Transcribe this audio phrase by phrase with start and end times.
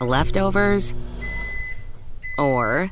[0.00, 0.94] leftovers,
[2.38, 2.90] or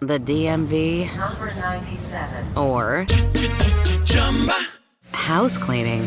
[0.00, 2.56] the DMV, Number 97.
[2.56, 3.06] or
[5.12, 6.06] house cleaning,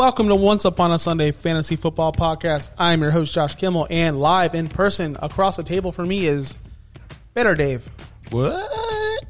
[0.00, 2.70] Welcome to Once Upon a Sunday Fantasy Football Podcast.
[2.78, 6.56] I'm your host Josh Kimmel, and live in person across the table for me is
[7.34, 7.86] Better Dave.
[8.30, 9.26] What?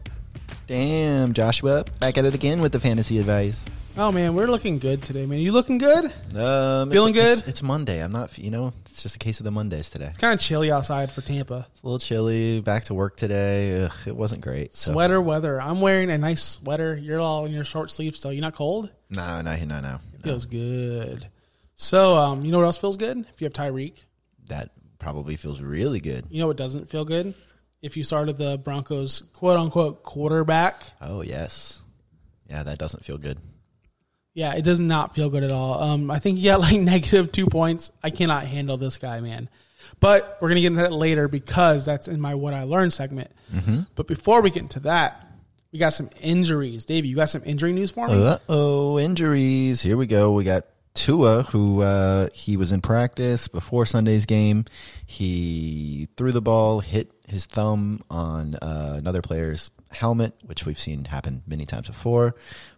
[0.69, 3.66] Damn, Joshua, back at it again with the fantasy advice.
[3.96, 5.41] Oh man, we're looking good today, man.
[5.41, 6.05] You looking good?
[6.37, 7.38] Um, Feeling it's, good?
[7.38, 8.02] It's, it's Monday.
[8.02, 10.07] I'm not, you know, it's just a case of the Mondays today.
[10.07, 11.66] It's kind of chilly outside for Tampa.
[11.73, 12.61] It's a little chilly.
[12.61, 13.83] Back to work today.
[13.83, 14.74] Ugh, it wasn't great.
[14.74, 14.93] So.
[14.93, 15.61] Sweater weather.
[15.61, 16.96] I'm wearing a nice sweater.
[16.96, 18.33] You're all in your short sleeves still.
[18.33, 18.91] You're not cold?
[19.11, 19.99] No, no, no, no.
[20.23, 21.27] Feels good.
[21.74, 23.18] So, um, you know what else feels good?
[23.18, 23.95] If you have Tyreek.
[24.46, 26.27] That probably feels really good.
[26.30, 27.35] You know what doesn't feel good?
[27.83, 30.85] If you started the Broncos quote unquote quarterback.
[31.01, 31.80] Oh yes,
[32.49, 33.38] yeah, that doesn't feel good.
[34.34, 35.82] Yeah, it does not feel good at all.
[35.82, 37.90] Um, I think he got like negative two points.
[38.02, 39.48] I cannot handle this guy, man.
[39.98, 43.30] But we're gonna get into that later because that's in my what I learned segment.
[43.96, 45.26] But before we get into that,
[45.72, 46.84] we got some injuries.
[46.84, 48.14] Davey, you got some injury news for me?
[48.26, 49.82] Uh oh, injuries.
[49.82, 50.32] Here we go.
[50.32, 50.65] We got
[51.01, 54.66] Tua, who uh, he was in practice before Sunday's game.
[55.06, 61.06] He threw the ball, hit his thumb on uh, another player's helmet, which we've seen
[61.06, 62.34] happen many times before.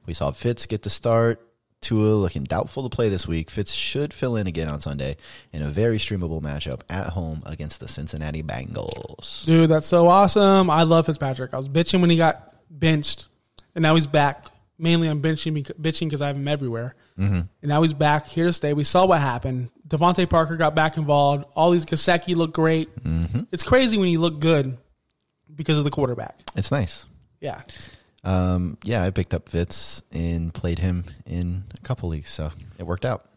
[0.07, 1.45] We saw Fitz get the start.
[1.81, 3.51] Tua looking doubtful to play this week.
[3.51, 5.17] Fitz should fill in again on Sunday
[5.53, 9.45] in a very streamable matchup at home against the Cincinnati Bengals.
[9.47, 10.71] Dude, that's so awesome.
[10.71, 11.55] I love Fitzpatrick.
[11.55, 13.27] I was bitching when he got benched,
[13.75, 14.47] and now he's back.
[14.79, 16.95] Mainly, I'm benching bitching because I have him everywhere.
[17.17, 18.73] And now he's back here to stay.
[18.73, 19.71] We saw what happened.
[19.87, 21.45] DeVante Parker got back involved.
[21.55, 22.89] All these Gesicki look great.
[23.53, 24.79] It's crazy when you look good
[25.55, 26.37] because of the quarterback.
[26.57, 27.07] It's nice.
[27.41, 27.61] Yeah.
[28.25, 32.85] Um, yeah, I picked up Fitz and played him in a couple leagues, so it
[32.85, 33.29] worked out.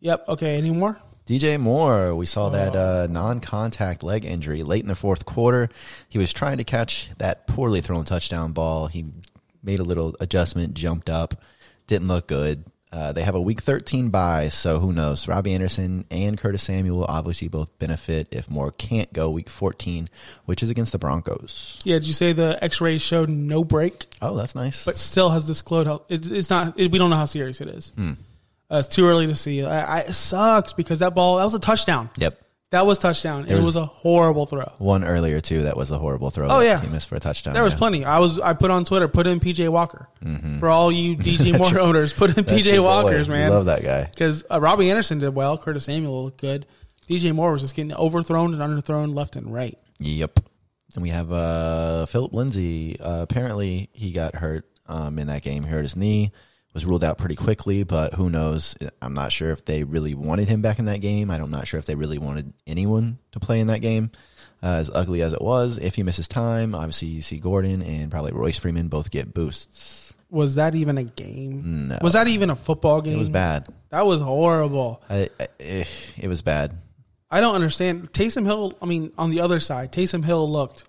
[0.00, 0.28] Yep.
[0.28, 0.56] Okay.
[0.56, 0.98] Any more?
[1.26, 5.68] DJ Moore, we saw that uh, non-contact leg injury late in the fourth quarter.
[6.08, 8.86] He was trying to catch that poorly thrown touchdown ball.
[8.86, 9.04] He
[9.62, 11.42] made a little adjustment, jumped up,
[11.86, 12.64] didn't look good.
[12.90, 15.28] Uh, they have a week 13 bye, so who knows?
[15.28, 20.08] Robbie Anderson and Curtis Samuel obviously both benefit if Moore can't go week 14,
[20.46, 21.78] which is against the Broncos.
[21.84, 21.96] Yeah.
[21.96, 24.86] Did you say the X-rays showed no break, Oh, that's nice.
[24.86, 26.78] but still has disclosed how it, it's not.
[26.80, 27.92] It, we don't know how serious it is.
[27.98, 28.14] Uh,
[28.70, 29.62] it's too early to see.
[29.64, 32.08] I, I, it sucks because that ball that was a touchdown.
[32.16, 32.40] yep.
[32.70, 33.46] That was touchdown.
[33.48, 34.70] It was- was a horrible throw.
[34.78, 36.48] One earlier, too, that was a horrible throw.
[36.50, 36.78] Oh, yeah.
[36.80, 37.54] He missed for a touchdown.
[37.54, 37.78] There was yeah.
[37.78, 38.04] plenty.
[38.04, 40.08] I was I put on Twitter, put in PJ Walker
[40.60, 42.12] for all you DJ Moore owners.
[42.12, 42.56] Put in Mm-hmm.
[42.68, 42.82] Your PJ.
[42.82, 43.50] Walkers, We man.
[43.50, 44.04] Love that guy.
[44.04, 45.56] because uh, Robbie Anderson did well.
[45.56, 46.66] Curtis Samuel looked good.
[47.08, 49.78] DJ Moore was just getting overthrown and underthrown left and right.
[50.00, 50.40] Yep.
[50.94, 53.00] And we have uh, Philip Lindsay.
[53.00, 55.64] Uh, apparently, he got hurt um, in that game.
[55.64, 56.32] He hurt his knee.
[56.78, 58.76] Was ruled out pretty quickly, but who knows?
[59.02, 61.28] I'm not sure if they really wanted him back in that game.
[61.28, 64.12] I'm not sure if they really wanted anyone to play in that game.
[64.62, 68.12] Uh, as ugly as it was, if he misses time, obviously you see Gordon and
[68.12, 70.14] probably Royce Freeman both get boosts.
[70.30, 71.88] Was that even a game?
[71.88, 71.98] No.
[72.00, 73.14] Was that even a football game?
[73.14, 73.66] It was bad.
[73.88, 75.02] That was horrible.
[75.10, 75.84] I, I, eh,
[76.16, 76.78] it was bad.
[77.28, 78.12] I don't understand.
[78.12, 80.84] Taysom Hill, I mean, on the other side, Taysom Hill looked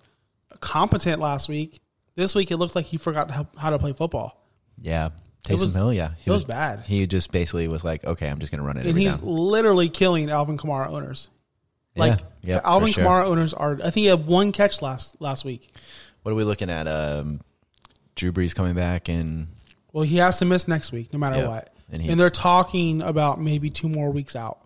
[0.60, 1.80] competent last week.
[2.14, 4.40] This week, it looked like he forgot how, how to play football.
[4.80, 5.08] Yeah.
[5.48, 6.10] It Taysom was- Hill, yeah.
[6.18, 6.80] He it was bad.
[6.82, 9.28] He just basically was like, okay, I'm just going to run it And he's down.
[9.28, 11.30] literally killing Alvin Kamara owners.
[11.96, 12.54] Like, Yeah.
[12.56, 13.04] Yep, Alvin sure.
[13.04, 15.74] Kamara owners are, I think he had one catch last last week.
[16.22, 16.86] What are we looking at?
[16.86, 17.40] Um,
[18.14, 19.48] Drew Brees coming back and
[19.92, 21.48] Well, he has to miss next week, no matter Yeah.
[21.48, 21.74] what.
[21.90, 24.58] And And, they're talking about maybe two more weeks out.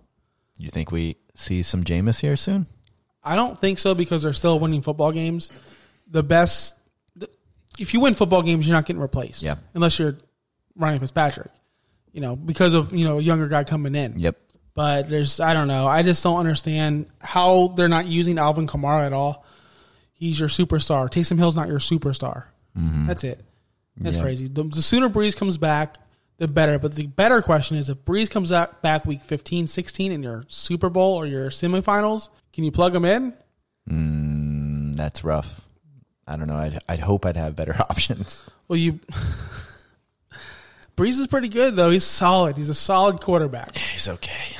[0.58, 2.66] you think we see some Jameis here soon?
[3.22, 5.50] I don't think so because they're still winning football games.
[6.10, 6.76] The best,
[7.78, 9.42] if you win football games, you're not getting replaced.
[9.42, 9.54] Yeah.
[9.72, 10.18] Unless you're
[10.76, 11.50] Ryan Fitzpatrick,
[12.12, 14.18] you know, because of you know a younger guy coming in.
[14.18, 14.36] Yep.
[14.74, 15.86] But there's, I don't know.
[15.86, 19.44] I just don't understand how they're not using Alvin Kamara at all.
[20.14, 21.08] He's your superstar.
[21.08, 22.44] Taysom Hill's not your superstar.
[22.74, 23.44] That's it.
[23.96, 24.22] That's Yeah.
[24.24, 24.48] crazy.
[24.48, 25.94] The, the sooner Brees comes back,
[26.38, 26.80] the better.
[26.80, 30.44] But the better question is if Brees comes out back week 15, 16 in your
[30.48, 33.32] Super Bowl or your semifinals, can you plug him in?
[33.88, 35.60] Mm, that's rough.
[36.26, 36.56] I don't know.
[36.56, 38.44] I'd, I'd hope I'd have better options.
[38.66, 38.98] Well, you.
[40.96, 41.90] Brees is pretty good though.
[41.90, 42.56] He's solid.
[42.56, 43.76] He's a solid quarterback.
[43.76, 44.56] He's okay.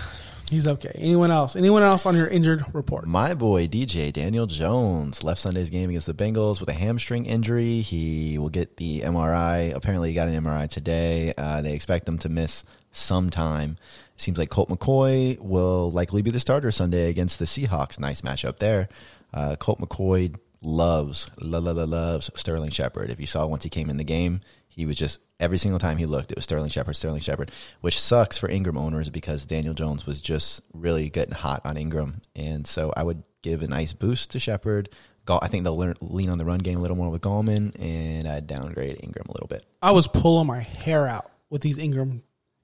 [0.50, 0.92] He's okay.
[0.96, 1.56] Anyone else?
[1.56, 3.06] Anyone else on your injured report?
[3.06, 7.80] My boy DJ Daniel Jones left Sunday's game against the Bengals with a hamstring injury.
[7.80, 9.74] He will get the MRI.
[9.74, 11.34] Apparently, he got an MRI today.
[11.38, 13.78] Uh, they expect him to miss some time.
[14.16, 17.98] Seems like Colt McCoy will likely be the starter Sunday against the Seahawks.
[17.98, 18.88] Nice matchup there.
[19.32, 23.10] Uh, Colt McCoy loves, la la la loves Sterling Shepard.
[23.10, 24.40] If you saw once he came in the game,
[24.74, 27.50] he was just every single time he looked, it was Sterling Shepard, Sterling Shepard,
[27.80, 32.22] which sucks for Engram owners because Daniel Jones was just really getting hot on Engram,
[32.34, 34.88] and so I would give a nice boost to Shepard.
[35.26, 38.46] I think they'll lean on the run game a little more with Gallman, and I'd
[38.46, 39.64] downgrade Engram a little bit.
[39.80, 42.20] I was pulling my hair out with these Engram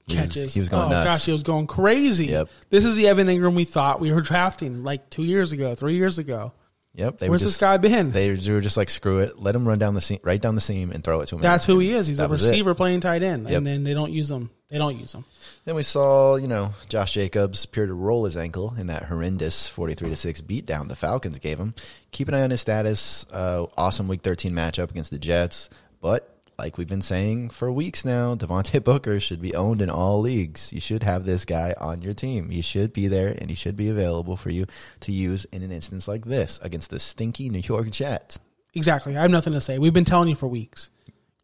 [0.07, 0.53] He was- catches.
[0.55, 1.07] he was going oh nuts.
[1.07, 2.27] gosh, he was going crazy.
[2.27, 2.49] Yep.
[2.69, 5.97] This is the Evan Engram we thought we were drafting like two years ago, three
[5.97, 6.53] years ago.
[6.95, 8.11] Yep, they Where's were this just, guy been?
[8.11, 10.61] They were just like screw it, let him run down the seam, right down the
[10.61, 11.41] seam, and throw it to him.
[11.41, 12.09] That's who he is.
[12.09, 13.59] He's That a receiver playing tight end, Yep.
[13.59, 14.51] and then they don't use him.
[14.71, 15.25] They don't use him.
[15.65, 19.69] Then we saw, you know, Josh Jacobs appear to roll his ankle in that horrendous
[19.69, 21.75] 43 to 6 beatdown the Falcons gave him.
[22.13, 23.25] Keep an eye on his status.
[23.33, 25.71] Uh, awesome week 13 matchup against the Jets.
[26.01, 30.21] But like we've been saying for weeks now, Devontae Booker should be owned in all
[30.21, 30.73] leagues.
[30.75, 32.51] You should have this guy on your team.
[32.51, 34.67] He should be there and he should be available for you
[35.01, 38.39] to use in an instance like this against the stinky New York Jets.
[38.75, 39.17] Exactly.
[39.17, 39.79] I have nothing to say.
[39.79, 40.91] We've been telling you for weeks.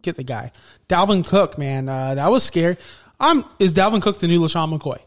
[0.02, 0.52] Get the guy.
[0.88, 2.76] Dalvin Cook, man, uh, that was scary.
[3.18, 4.98] Um, is Dalvin Cook the new LeSean McCoy?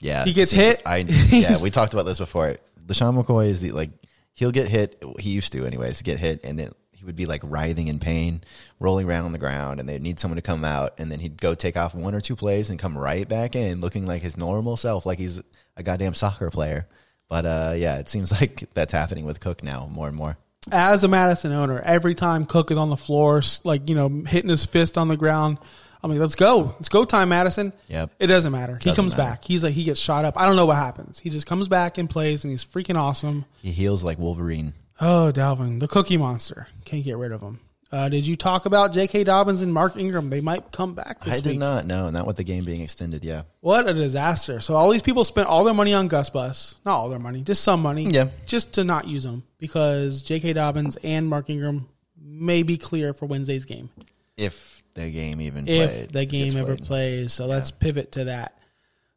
[0.00, 0.82] Yeah, He gets hit.
[0.86, 2.56] I yeah, we talked about this before.
[2.86, 3.90] LeSean McCoy is the like
[4.32, 5.02] he'll get hit.
[5.18, 8.42] He used to, anyways, get hit, and then he would be like writhing in pain,
[8.80, 11.40] rolling around on the ground, and they'd need someone to come out, and then he'd
[11.40, 14.36] go take off one or two plays and come right back in, looking like his
[14.36, 15.40] normal self, like he's
[15.76, 16.86] a goddamn soccer player.
[17.28, 20.36] But uh, yeah, it seems like that's happening with Cook now more and more.
[20.70, 24.50] As a Mattison owner, every time Cook is on the floor, like you know, hitting
[24.50, 25.58] his fist on the ground,
[26.02, 27.72] I'm like, let's go, let's go, time, Mattison.
[27.88, 28.10] Yep.
[28.18, 28.74] It doesn't matter.
[28.74, 29.30] he Doesn't comes matter.
[29.30, 29.44] back.
[29.44, 30.38] He's like, he gets shot up.
[30.38, 31.18] I don't know what happens.
[31.18, 33.44] He just comes back and plays, and he's freaking awesome.
[33.62, 34.74] He heals like Wolverine.
[35.00, 36.68] Oh, Dalvin, the Cookie Monster.
[36.84, 37.60] Can't get rid of him.
[37.92, 39.22] Uh, did you talk about J.K.
[39.24, 40.28] Dobbins and Mark Ingram?
[40.28, 41.44] They might come back this I week.
[41.44, 43.24] did not know, not with the game being extended.
[43.24, 44.60] Yeah, What a disaster!
[44.60, 47.42] So all these people spent all their money on Gus Bus, not all their money,
[47.42, 48.28] just some money, Yeah.
[48.46, 50.54] just to not use them because J.K.
[50.54, 51.88] Dobbins and Mark Ingram
[52.20, 53.88] may be clear for Wednesday's game
[54.36, 56.84] if the game even if played, the game ever played.
[56.86, 57.32] plays.
[57.32, 58.58] So let's pivot to that.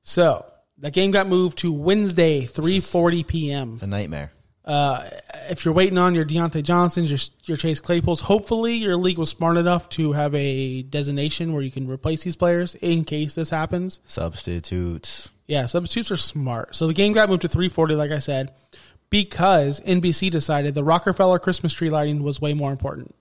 [0.04, 0.46] So
[0.78, 3.74] that game got moved to Wednesday, three forty p.m.
[3.74, 4.32] It's a nightmare.
[4.70, 5.10] Uh,
[5.50, 9.32] if you're waiting on your Diontae Johnsons, your your Chase Claypools, hopefully your league was
[9.32, 13.50] smart enough to have a designation where you can replace these players in case this
[13.50, 14.00] happens.
[14.06, 15.30] Substitutes.
[15.48, 16.76] Yeah, substitutes are smart.
[16.76, 18.52] So the game got moved to 340, like I said,
[19.10, 23.16] because NBC decided the Rockefeller Christmas tree lighting was way more important.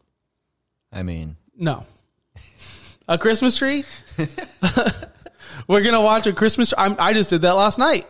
[0.93, 1.87] I mean, No.
[3.09, 3.87] A Christmas tree?
[5.67, 8.07] We're going to watch a Christmas I'm, I just did that last night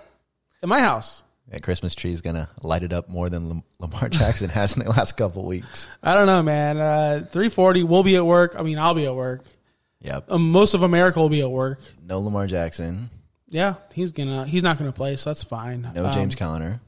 [0.61, 1.23] at my house.
[1.51, 4.91] That Christmas tree is gonna light it up more than Lamar Jackson has in the
[4.91, 5.89] last couple weeks.
[6.03, 6.79] I don't know, man.
[6.79, 8.55] Uh, 340, we'll be at work.
[8.59, 9.43] I mean, I'll be at work.
[10.01, 10.27] Yep.
[10.31, 11.81] Um, most of America will be at work.
[12.07, 13.11] No Lamar Jackson.
[13.49, 14.45] Yeah, he's gonna.
[14.47, 15.91] He's not gonna play, so that's fine.
[15.95, 16.81] No Um, James Conner.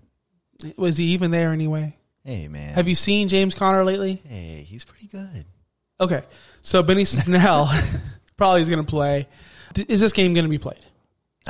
[0.76, 1.96] Was he even there anyway?
[2.24, 2.74] Hey man.
[2.74, 4.20] Have you seen James Conner lately?
[4.28, 5.46] Hey, he's pretty good.
[5.98, 6.22] Okay,
[6.60, 7.72] so Benny Snell
[8.36, 9.26] probably is gonna play.
[9.88, 10.80] Is this game gonna be played?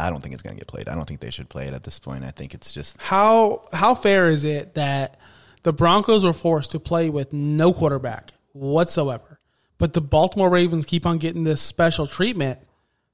[0.01, 0.89] I don't think it's gonna get played.
[0.89, 2.25] I don't think they should play it at this point.
[2.25, 5.19] I think it's just How how fair is it that
[5.63, 9.41] the Broncos were forced to play with no quarterback whatsoever,
[9.79, 12.59] but the Baltimore Ravens keep on getting this special treatment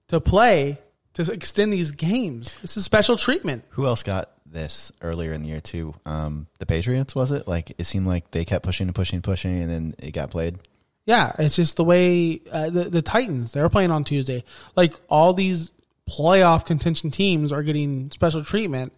[0.08, 0.78] to play
[1.14, 2.56] to extend these games?
[2.62, 3.64] It's a special treatment.
[3.70, 5.94] who else got this earlier in the year too?
[6.06, 7.48] Um, the Patriots was it?
[7.48, 10.30] Like it seemed like they kept pushing and pushing and pushing, and then it got
[10.30, 10.58] played.
[11.04, 14.44] Yeah, it's just the way uh, the the Titans they're playing on Tuesday.
[14.76, 15.70] Like all these
[16.08, 18.92] playoff contention teams are getting special treatment,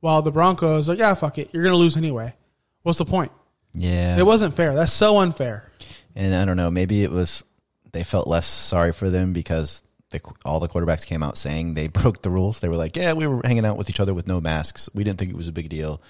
[0.00, 2.34] while the Broncos like, yeah, fuck it, you're gonna lose anyway.
[2.82, 3.32] What's the point?
[3.74, 4.74] Yeah, It wasn't fair.
[4.74, 5.70] That's so unfair.
[6.14, 7.44] And I don't know, maybe it was
[7.92, 11.86] they felt less sorry for them because the, all the quarterbacks came out saying they
[11.88, 12.60] broke the rules.
[12.60, 14.88] They were like, "Yeah, we were hanging out with each other with no masks.
[14.94, 16.00] We didn't think it was a big deal."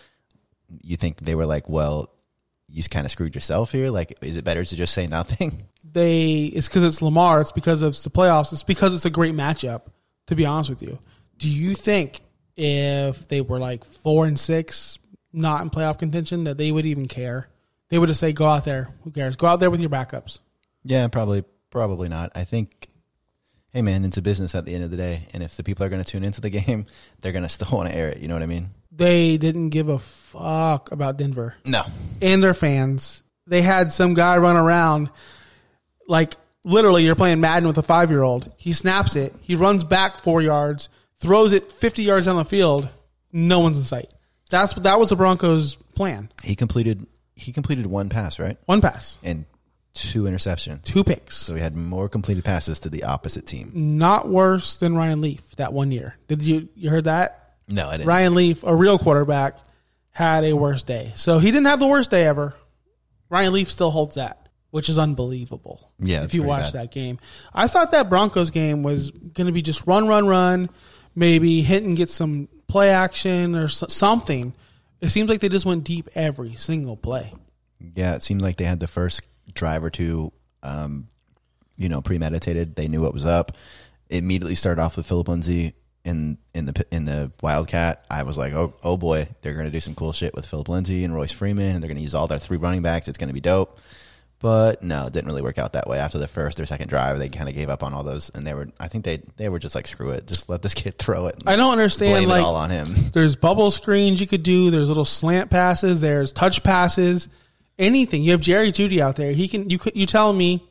[0.82, 2.10] You think they were like, "Well,
[2.68, 3.90] you kind of screwed yourself here.
[3.90, 7.40] Like, is it better to just say nothing?" They it's because it's Lamar.
[7.40, 8.52] It's because it's the playoffs.
[8.52, 9.82] It's because it's a great matchup.
[10.28, 10.98] To be honest with you,
[11.38, 12.20] do you think
[12.56, 14.98] if they were like four and six,
[15.32, 17.48] not in playoff contention, that they would even care?
[17.88, 18.88] They would just say, "Go out there.
[19.04, 19.36] Who cares?
[19.36, 20.38] Go out there with your backups."
[20.84, 22.32] Yeah, probably, probably not.
[22.34, 22.88] I think,
[23.72, 25.84] hey man, it's a business at the end of the day, and if the people
[25.84, 26.86] are going to tune into the game,
[27.20, 28.18] they're going to still want to air it.
[28.18, 28.70] You know what I mean?
[28.90, 31.84] they didn't give a fuck about Denver No.
[32.20, 33.22] and their fans.
[33.46, 35.10] They had some guy run around
[36.08, 38.52] like literally you're playing Madden with a five year old.
[38.56, 40.88] He snaps it, he runs back four yards,
[41.18, 42.88] throws it fifty yards down the field,
[43.32, 44.12] no one's in sight.
[44.50, 46.30] That's that was the Broncos' plan.
[46.42, 48.56] He completed he completed one pass, right?
[48.66, 49.44] One pass, And
[49.94, 50.82] two interceptions.
[50.84, 51.36] two picks.
[51.36, 53.70] So he had more completed passes to the opposite team.
[53.74, 56.16] Not worse than Ryan Leaf that one year.
[56.28, 57.54] Did you you heard that?
[57.68, 58.06] No, I didn't.
[58.08, 59.58] Ryan Leaf, a real quarterback,
[60.10, 61.12] had a worse day.
[61.14, 62.54] So he didn't have the worst day ever.
[63.28, 65.90] Ryan Leaf still holds that, which is unbelievable.
[65.98, 66.82] Yeah, if you watch bad.
[66.82, 67.18] that game,
[67.54, 70.70] I thought that Broncos game was going to be just run, run, run,
[71.14, 74.54] maybe hit and get some play action or something.
[75.00, 77.32] It seems like they just went deep every single play.
[77.94, 79.22] Yeah, it seemed like they had the first
[79.54, 80.32] drive or two,
[80.62, 81.08] um,
[81.76, 82.74] you know, premeditated.
[82.74, 83.52] They knew what was up.
[84.08, 88.04] It immediately started off with Philip Lindsay in in the in the Wildcat.
[88.10, 90.68] I was like, oh oh boy, they're going to do some cool shit with Philip
[90.68, 93.08] Lindsay and Royce Freeman, and they're going to use all their three running backs.
[93.08, 93.78] It's going to be dope.
[94.40, 95.98] But no, it didn't really work out that way.
[95.98, 98.46] After the first or second drive, they kind of gave up on all those, and
[98.46, 98.68] they were.
[98.78, 101.34] I think they they were just like, screw it, just let this kid throw it.
[101.46, 102.12] I don't understand.
[102.12, 102.86] blame like it all on him.
[103.12, 104.70] There's bubble screens you could do.
[104.70, 106.00] There's little slant passes.
[106.00, 107.28] There's touch passes.
[107.80, 108.22] Anything.
[108.22, 109.32] You have Jerry Jeudy out there.
[109.32, 109.70] He can.
[109.70, 109.96] You could.
[109.96, 110.62] You tell me,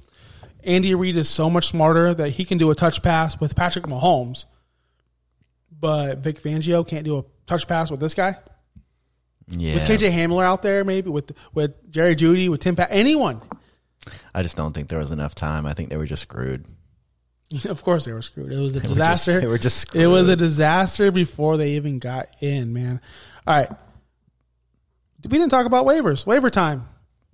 [0.64, 3.86] Andy Reid is so much smarter that he can do a touch pass with Patrick
[3.86, 4.46] Mahomes,
[5.78, 8.38] but Vic Fangio can't do a touch pass with this guy.
[9.50, 13.42] Yeah, With KJ Hamler out there, maybe with with Jerry Jeudy, with Tim Pat, anyone.
[14.34, 15.66] I just don't think there was enough time.
[15.66, 16.66] I think they were just screwed.
[17.70, 18.52] of course, they were screwed.
[18.52, 19.42] It was a They were just- disaster.
[19.42, 23.00] they were just It was a disaster before they even got in, man.
[23.46, 23.70] All right.
[25.24, 26.26] We didn't talk about waivers.
[26.26, 26.88] Waiver time.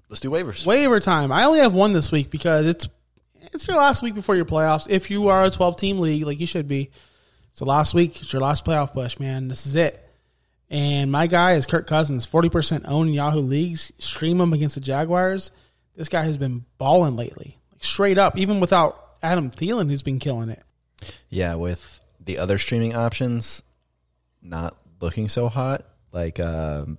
[0.10, 0.66] Let's do waivers.
[0.66, 1.32] Waiver time.
[1.32, 2.88] I only have one this week because it's
[3.52, 4.88] it's your last week before your playoffs.
[4.90, 6.92] If you are a 12 team league, like you should be,
[7.50, 8.22] it's the last week.
[8.22, 9.48] It's your last playoff push, man.
[9.48, 10.00] This is it.
[10.70, 13.92] And my guy is Kirk Cousins, 40% owned in Yahoo leagues.
[14.00, 15.52] Stream him against the Jaguars.
[15.96, 20.20] This guy has been balling lately, like straight up, even without Adam Thielen, who's been
[20.20, 20.64] killing it.
[21.30, 23.62] Yeah, with the other streaming options
[24.42, 26.98] not looking so hot, like um,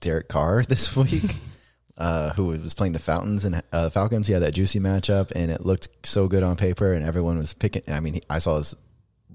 [0.00, 1.24] Derek Carr this week,
[1.98, 4.26] uh, who was playing the Fountains and uh, Falcons.
[4.26, 7.54] He had that juicy matchup, and it looked so good on paper, and everyone was
[7.54, 7.82] picking.
[7.88, 8.76] I mean, I saw his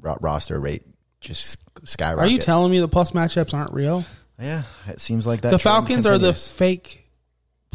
[0.02, 0.84] ro- roster rate
[1.22, 2.30] just skyrocket.
[2.30, 4.04] Are you telling me the plus matchups aren't real?
[4.40, 5.52] Yeah, it seems like that.
[5.52, 7.05] the Falcons are the fake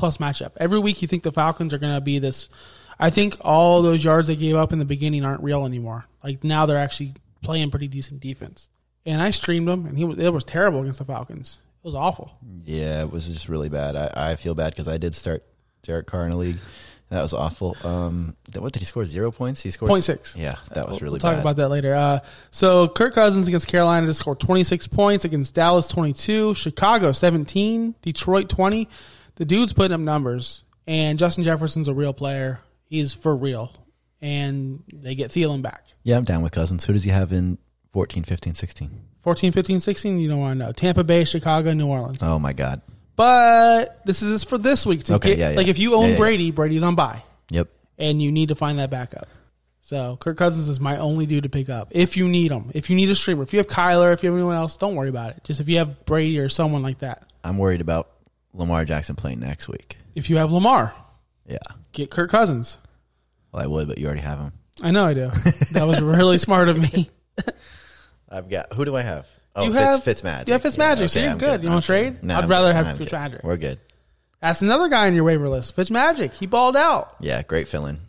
[0.00, 0.52] plus matchup.
[0.56, 2.48] Every week you think the Falcons are going to be this.
[2.98, 6.06] I think all those yards they gave up in the beginning aren't real anymore.
[6.24, 8.68] Like now they're actually playing pretty decent defense.
[9.06, 11.60] And I streamed them, and he was, it was terrible against the Falcons.
[11.82, 12.32] It was awful.
[12.64, 13.96] Yeah, it was just really bad.
[13.96, 15.42] I, I feel bad because I did start
[15.82, 16.58] Derek Carr in a league.
[17.08, 17.76] That was awful.
[17.82, 19.04] Um, what did he score?
[19.04, 19.60] Zero points.
[19.62, 20.36] He scored Point six.
[20.36, 21.40] Yeah, that was really we'll talk bad.
[21.40, 21.92] about that later.
[21.92, 22.20] Uh,
[22.52, 28.48] so Kirk Cousins against Carolina just scored 26 points against Dallas 22, Chicago 17, Detroit
[28.48, 28.88] 20.
[29.40, 32.60] The dude's putting up numbers, and Justin Jefferson's a real player.
[32.84, 33.72] He's for real,
[34.20, 35.82] and they get Thielen back.
[36.02, 36.84] Yeah, I'm down with Cousins.
[36.84, 37.56] Who does he have in
[37.94, 39.00] 14, 15, 16?
[39.22, 40.72] 14, 15, 16, you don't want to know.
[40.72, 42.22] Tampa Bay, Chicago, New Orleans.
[42.22, 42.82] Oh my God.
[43.16, 45.04] But this is for this week.
[45.04, 45.56] To Okay, get, yeah, yeah.
[45.56, 46.16] Like if you own Yeah.
[46.18, 47.68] Brady, Brady's on bye, Yep.
[47.96, 49.26] and you need to find that backup.
[49.80, 52.70] So Kirk Cousins is my only dude to pick up if you need him.
[52.74, 54.96] If you need a streamer, if you have Kyler, if you have anyone else, don't
[54.96, 55.44] worry about it.
[55.44, 57.22] Just if you have Brady or someone like that.
[57.42, 58.10] I'm worried about
[58.54, 59.96] Lamar Jackson playing next week.
[60.14, 60.92] If you have Lamar,
[61.46, 61.58] Yeah.
[61.92, 62.78] get Kirk Cousins.
[63.52, 64.52] Well, I would, but you already have him.
[64.82, 65.30] I know I do.
[65.72, 67.10] That was really smart of me.
[68.30, 68.72] I've got.
[68.74, 69.26] Who do I have?
[69.56, 70.46] Oh, You Fitz, have- Fitzmagic.
[70.46, 71.62] you have Fitzmagic, so you're I'm good.
[71.62, 72.22] You wanna trade?
[72.22, 72.76] No, I'd I'm rather good.
[72.76, 73.08] have I'm good.
[73.08, 73.42] Fitzmagic.
[73.44, 73.78] We're good.
[74.40, 75.76] That's another guy on your waiver list.
[75.76, 76.32] Fitzmagic.
[76.32, 77.16] He balled out.
[77.20, 78.00] Yeah, great fill-in.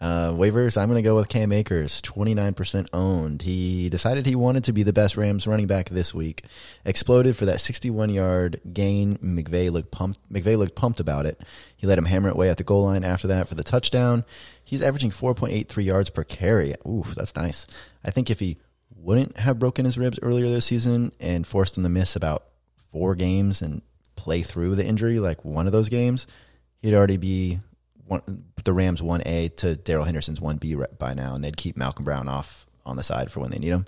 [0.00, 3.42] Uh, waivers, I'm going to go with Cam Akers, 29% owned.
[3.42, 6.44] He decided he wanted to be the best Rams running back this week.
[6.84, 9.18] Exploded for that 61-yard gain.
[9.18, 10.20] McVay looked pumped.
[10.32, 11.40] McVay looked pumped about it.
[11.76, 14.24] He let him hammer it away at the goal line after that for the touchdown.
[14.62, 16.74] He's averaging 4.83 yards per carry.
[16.86, 17.66] Ooh, that's nice.
[18.04, 18.58] I think if he
[18.94, 22.44] wouldn't have broken his ribs earlier this season and forced him to miss about
[22.92, 23.82] four games and
[24.14, 26.28] play through the injury, like one of those games,
[26.82, 27.58] he'd already be
[28.08, 31.76] one, the Rams one A to Darrell Henderson's one B by now, and they'd keep
[31.76, 33.86] Malcolm Brown off on the side for when they need him.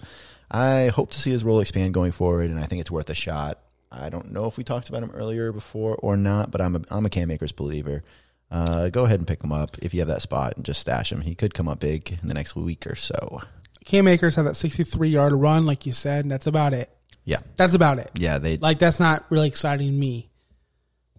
[0.50, 3.14] I hope to see his role expand going forward, and I think it's worth a
[3.14, 3.58] shot.
[3.92, 6.80] I don't know if we talked about him earlier before or not, but I'm a,
[6.90, 8.02] I'm a Cam Akers believer.
[8.50, 11.12] Uh, go ahead and pick him up if you have that spot and just stash
[11.12, 11.20] him.
[11.20, 13.40] He could come up big in the next week or so.
[13.84, 16.90] Cam Akers had that 63 yard run, like you said, and that's about it.
[17.24, 18.10] Yeah, That's about it.
[18.14, 18.38] yeah.
[18.38, 20.29] They Like that's not really exciting me.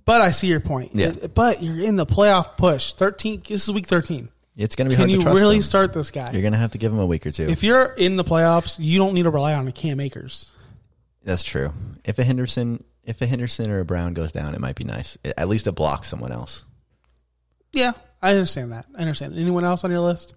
[0.05, 0.91] But I see your point.
[0.95, 1.11] Yeah.
[1.33, 2.93] But you're in the playoff push.
[2.93, 4.29] 13 this is week 13.
[4.57, 5.61] it's going to be Can hard you to trust really him.
[5.61, 6.31] start this guy?
[6.31, 7.47] You're going to have to give him a week or two.
[7.49, 10.51] if you're in the playoffs, you don't need to rely on a Cam Akers.
[11.23, 11.71] That's true.
[12.03, 15.17] If a Henderson, if a Henderson or a Brown goes down, it might be nice.
[15.37, 16.65] At least it blocks someone else.
[17.73, 17.91] Yeah,
[18.21, 18.85] I understand that.
[18.95, 19.37] I understand.
[19.37, 20.33] Anyone else on your list?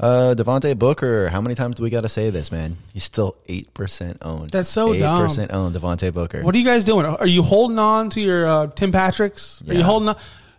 [0.00, 1.28] Uh, Devontae Booker.
[1.28, 2.76] How many times do we got to say this, man?
[2.92, 4.50] He's still eight percent owned.
[4.50, 5.24] That's so eight dumb.
[5.24, 5.74] percent owned.
[5.74, 6.42] Devontae Booker.
[6.42, 7.04] What are you guys doing?
[7.04, 9.68] Are you holding on to your uh, Tim Patricks?
[9.68, 10.16] Are you holding on?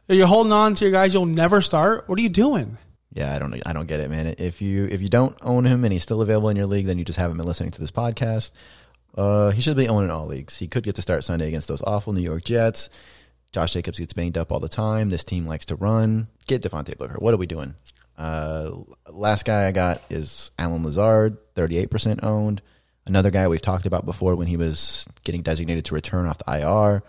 [0.10, 2.10] Are you holding on to your guys you'll never start?
[2.10, 2.78] What are you doing?
[3.14, 3.62] Yeah, I don't.
[3.66, 4.36] I don't get it, man.
[4.38, 6.98] If you if you don't own him and he's still available in your league, then
[6.98, 8.52] you just haven't been listening to this podcast.
[9.18, 10.58] Uh, he should be owning all leagues.
[10.58, 12.90] He could get to start Sunday against those awful New York Jets.
[13.52, 15.10] Josh Jacobs gets banged up all the time.
[15.10, 16.28] This team likes to run.
[16.46, 17.16] Get Devontae Booker.
[17.18, 17.74] What are we doing?
[18.20, 18.72] Uh,
[19.10, 22.62] last guy I got is Allen Lazard, thirty eight percent owned.
[23.06, 26.60] Another guy we've talked about before when he was getting designated to return off the
[26.60, 27.02] IR.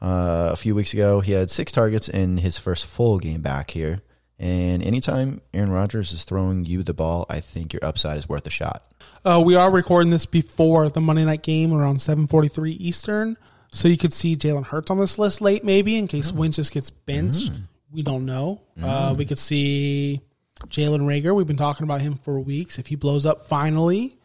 [0.00, 3.70] Uh, a few weeks ago, he had six targets in his first full game back
[3.70, 4.02] here.
[4.38, 8.46] And anytime Aaron Rodgers is throwing you the ball, I think your upside is worth
[8.46, 8.84] a shot.
[9.24, 13.36] Uh, we are recording this before the Monday night game around 7:43 Eastern,
[13.70, 16.72] so you could see Jalen Hurts on this list late, maybe in case Wentz just
[16.72, 17.50] gets benched.
[17.90, 18.60] We don't know.
[18.80, 20.20] Uh, we could see
[20.66, 21.34] Jalen Reagor.
[21.34, 22.78] We've been talking about him for weeks.
[22.78, 24.18] If he blows up finally,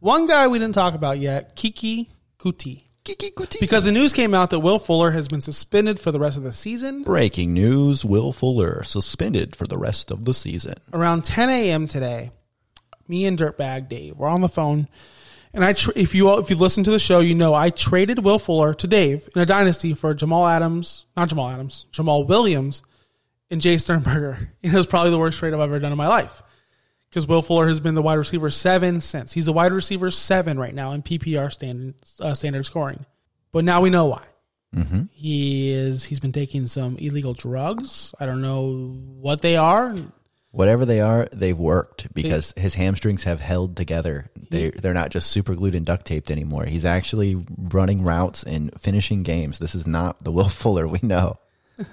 [0.00, 3.60] one guy we didn't talk about yet, Keke Coutee, Keke Coutee.
[3.60, 6.42] because the news came out that Will Fuller has been suspended for the rest of
[6.44, 7.02] the season.
[7.02, 10.74] Breaking news Will Fuller suspended for the rest of the season.
[10.92, 11.86] around 10 a.m.
[11.86, 12.32] today,
[13.08, 14.88] me and Dirtbag Dave were on the phone,
[15.54, 17.70] and I tr- if you all, if you listen to the show, you know I
[17.70, 22.26] traded Will Fuller to Dave in a dynasty for Jamal Adams, not Jamal Adams, Jamaal
[22.26, 22.82] Williams,
[23.50, 24.50] and Jace Sternberger.
[24.62, 26.42] It was probably the worst trade I've ever done in my life
[27.08, 30.58] because Will Fuller has been the wide receiver seven since he's a wide receiver seven
[30.58, 33.06] right now in PPR standard uh, standard scoring,
[33.52, 34.22] but now we know why.
[35.12, 36.04] He is.
[36.04, 38.14] He's been taking some illegal drugs.
[38.20, 39.94] I don't know what they are.
[40.50, 44.30] Whatever they are, they've worked because his hamstrings have held together.
[44.50, 46.66] They they're not just super glued and duct taped anymore.
[46.66, 49.58] He's actually running routes and finishing games.
[49.58, 51.36] This is not the Will Fuller we know.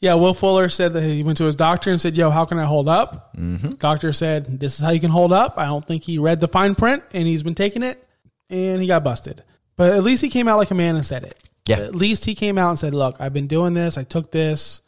[0.00, 2.58] Yeah, Will Fuller said that he went to his doctor and said, "Yo, how can
[2.58, 3.70] I hold up?" Mm-hmm.
[3.70, 6.46] Doctor said, "This is how you can hold up." I don't think he read the
[6.48, 8.02] fine print, and he's been taking it,
[8.48, 9.42] and he got busted.
[9.76, 11.36] But at least he came out like a man and said it.
[11.66, 11.78] Yeah.
[11.80, 13.98] At least he came out and said, "Look, I've been doing this.
[13.98, 14.82] I took this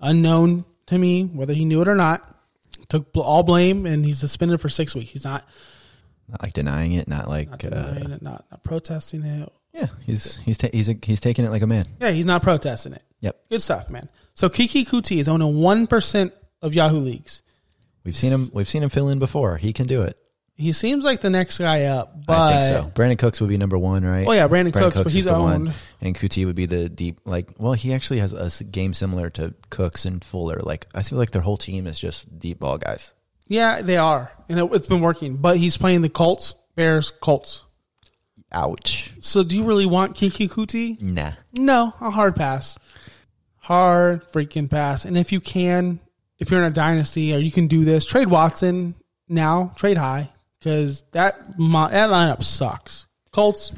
[0.00, 2.28] unknown to me, whether he knew it or not.
[2.88, 5.10] Took all blame, and he's suspended for six weeks.
[5.10, 5.44] He's not,
[6.28, 9.52] Not like denying it, not like not uh, it, not, not protesting it.
[9.72, 11.86] yeah, he's he's ta- he's he's taking it like a man.
[12.00, 13.02] Yeah, he's not protesting it.
[13.20, 13.40] Yep.
[13.50, 14.08] Good stuff, man.
[14.34, 17.42] So Keke Coutee is owning one percent of Yahoo leagues.
[18.04, 18.48] We've seen him.
[18.52, 19.56] We've seen him fill in before.
[19.58, 20.18] He can do it.
[20.54, 22.90] He seems like the next guy up, but I think so.
[22.90, 24.26] Brandin Cooks would be number one, right?
[24.28, 25.72] Oh, yeah, Brandin Cooks, but he's the owned.
[26.00, 27.20] and Coutee would be the deep.
[27.24, 30.60] Like, well, he actually has a game similar to Cooks and Fuller.
[30.60, 33.12] Like, I feel like their whole team is just deep ball guys.
[33.48, 35.36] yeah, they are, and it, it's been working.
[35.36, 37.64] But he's playing the Colts, Bears, Colts.
[38.52, 39.14] Ouch.
[39.20, 41.00] So, do you really want Keke Coutee?
[41.00, 41.32] Nah.
[41.54, 42.78] No, a hard pass.
[43.62, 45.04] Hard freaking pass.
[45.04, 46.00] And if you can,
[46.38, 48.94] if you're in a dynasty or you can do this, trade Watson
[49.28, 53.06] now, trade high because that mo- that lineup sucks.
[53.30, 53.72] Colts,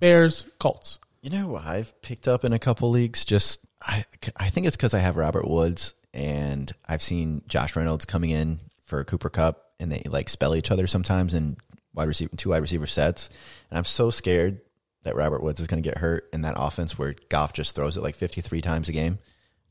[0.00, 0.98] Bears, Colts.
[1.22, 3.24] You know, I've picked up in a couple leagues.
[3.24, 4.04] Just I,
[4.36, 8.58] I think it's because I have Robert Woods and I've seen Josh Reynolds coming in
[8.82, 11.56] for Cooper Kupp, and they like spell each other sometimes in
[11.94, 13.30] wide receiver two wide receiver sets,
[13.70, 14.60] and I'm so scared
[15.04, 17.96] that Robert Woods is going to get hurt in that offense where Goff just throws
[17.96, 19.18] it like 53 times a game.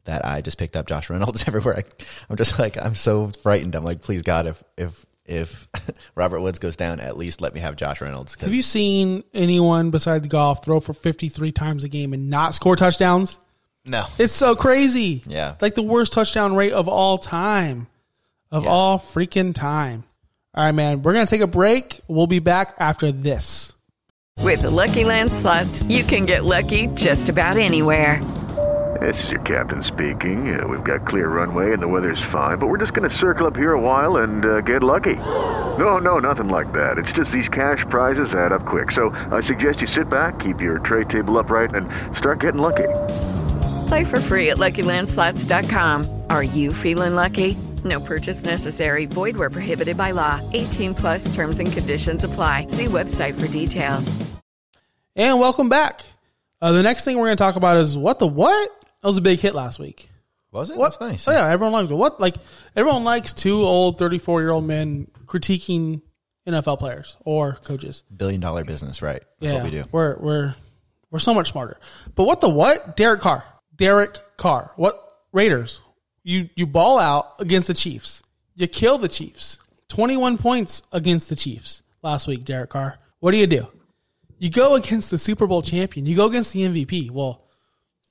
[0.08, 1.78] That I just picked up Josh Reynolds everywhere.
[1.78, 1.84] I,
[2.30, 3.76] I'm just like I'm so frightened.
[3.76, 5.68] I'm like, please God, if if if
[6.16, 8.36] Robert Woods goes down, at least let me have Josh Reynolds.
[8.42, 12.76] Have you seen anyone besides Goff throw for 53 times a game and not score
[12.76, 13.38] touchdowns?
[13.86, 15.24] no, It's so crazy.
[15.26, 15.56] Yeah.
[15.62, 17.88] Like the worst touchdown rate of all time.
[18.52, 18.70] Of Yeah.
[18.70, 20.04] all freaking time.
[20.54, 21.02] All right, man.
[21.04, 22.00] We're going to take a break.
[22.08, 23.76] We'll be back after this.
[24.42, 28.22] With the Lucky Land slots, you can get lucky just about anywhere.
[29.02, 30.60] This is your captain speaking.
[30.60, 33.46] Uh, we've got clear runway and the weather's fine, but we're just going to circle
[33.46, 35.16] up here a while and uh, get lucky.
[35.16, 36.98] No, no, nothing like that.
[36.98, 38.92] It's just these cash prizes add up quick.
[38.92, 42.88] So I suggest you sit back, keep your tray table upright, and start getting lucky.
[43.88, 46.24] Play for free at LuckyLandSlots.com.
[46.30, 47.58] Are you feeling lucky?
[47.84, 49.06] No purchase necessary.
[49.06, 50.42] Void where prohibited by law.
[50.54, 52.68] 18 plus terms and conditions apply.
[52.68, 54.18] See website for details.
[55.16, 56.02] And welcome back.
[56.62, 58.72] Uh, the next thing we're going to talk about is what the what?
[59.02, 60.10] That was a big hit last week.
[60.52, 60.78] was it?
[60.78, 60.92] What?
[60.92, 61.28] That's nice.
[61.28, 61.96] Oh, yeah, everyone likes it.
[61.96, 62.20] What?
[62.20, 62.36] Like,
[62.76, 66.02] everyone likes two old 34 year old men critiquing
[66.48, 68.04] NFL players or coaches.
[68.16, 69.22] Billion dollar business, right?
[69.40, 69.84] That's yeah, what we do.
[69.92, 70.56] We're we're
[71.12, 71.78] we're so much smarter.
[72.16, 72.96] But what the what?
[72.96, 73.44] Derek Carr.
[73.76, 74.72] Derek Carr.
[74.78, 75.00] What
[75.32, 75.82] Raiders?
[76.24, 78.24] You you ball out against the Chiefs.
[78.56, 79.60] You kill the Chiefs.
[79.90, 82.46] Twenty one points against the Chiefs last week.
[82.46, 82.98] Derek Carr.
[83.20, 83.68] What do you do?
[84.40, 86.06] You go against the Super Bowl champion.
[86.06, 87.10] You go against the MVP.
[87.10, 87.44] Well,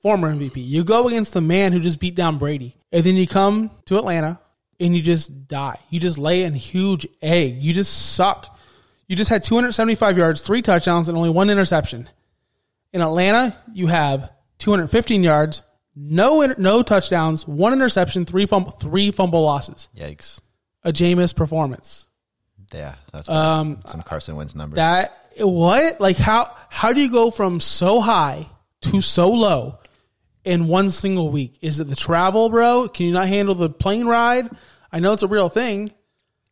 [0.07, 0.53] former MVP.
[0.55, 2.73] You go against the man who just beat down Brady.
[2.93, 4.39] And then you come to Atlanta
[4.79, 5.77] and you just die.
[5.89, 7.61] You just lay a huge egg.
[7.61, 8.57] You just suck.
[9.07, 12.07] You just had 275 yards, three touchdowns, and only one interception.
[12.93, 15.61] In Atlanta, you have 215 yards,
[15.93, 19.89] no inter- no touchdowns, one interception, three fumble, three fumble losses.
[19.93, 20.39] Yikes.
[20.85, 22.07] A Jameis performance.
[22.73, 24.77] Yeah, that's Um, some Carson Wentz numbers.
[24.77, 25.99] That what?
[25.99, 28.47] Like how how do you go from so high
[28.83, 29.79] to so low
[30.47, 31.57] in one single week?
[31.61, 32.87] Is it the travel, bro?
[32.87, 34.49] Can you not handle the plane ride?
[34.91, 35.91] I know it's a real thing.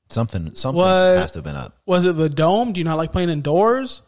[0.10, 1.78] something something has to have been up.
[1.86, 2.74] Was it the dome?
[2.74, 4.02] Do you not like playing indoors?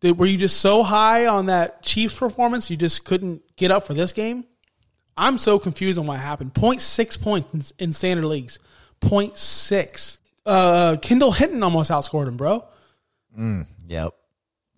[0.00, 3.86] Did, were you just so high on that Chiefs performance you just couldn't get up
[3.86, 4.44] for this game?
[5.16, 6.52] I'm so confused on what happened.
[6.54, 8.58] 0.6 points in, in standard leagues.
[9.02, 10.18] 0.6.
[10.44, 12.64] Uh, Kendall Hinton almost outscored him, bro.
[13.38, 14.12] Mm, Yep.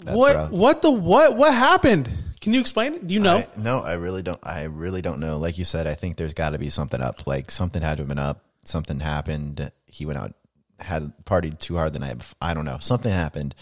[0.00, 0.34] That's what?
[0.36, 0.50] rough.
[0.52, 1.36] What the what?
[1.36, 2.08] What happened?
[2.48, 3.06] Can you explain it?
[3.06, 3.36] Do you know?
[3.36, 4.40] I, no, I really don't.
[4.42, 5.36] I really don't know.
[5.36, 7.26] Like you said, I think there's got to be something up.
[7.26, 8.42] Like something had to have been up.
[8.64, 9.70] Something happened.
[9.84, 10.32] He went out,
[10.78, 12.16] had partied too hard the night.
[12.16, 12.36] Before.
[12.40, 12.78] I don't know.
[12.80, 13.54] Something happened,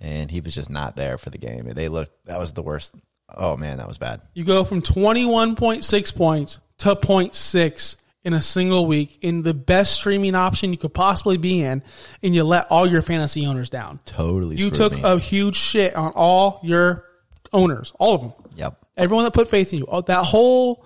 [0.00, 1.66] and he was just not there for the game.
[1.66, 2.26] They looked.
[2.26, 2.96] That was the worst.
[3.32, 4.22] Oh man, that was bad.
[4.34, 10.34] you go from 21.6 points to 0.6 in a single week in the best streaming
[10.34, 11.80] option you could possibly be in,
[12.24, 14.00] and you let all your fantasy owners down.
[14.04, 14.56] Totally.
[14.56, 15.02] You took me.
[15.04, 17.04] a huge shit on all your
[17.52, 18.32] owners, all of them.
[18.56, 18.84] Yep.
[18.96, 19.86] Everyone that put faith in you.
[19.88, 20.84] Oh, that whole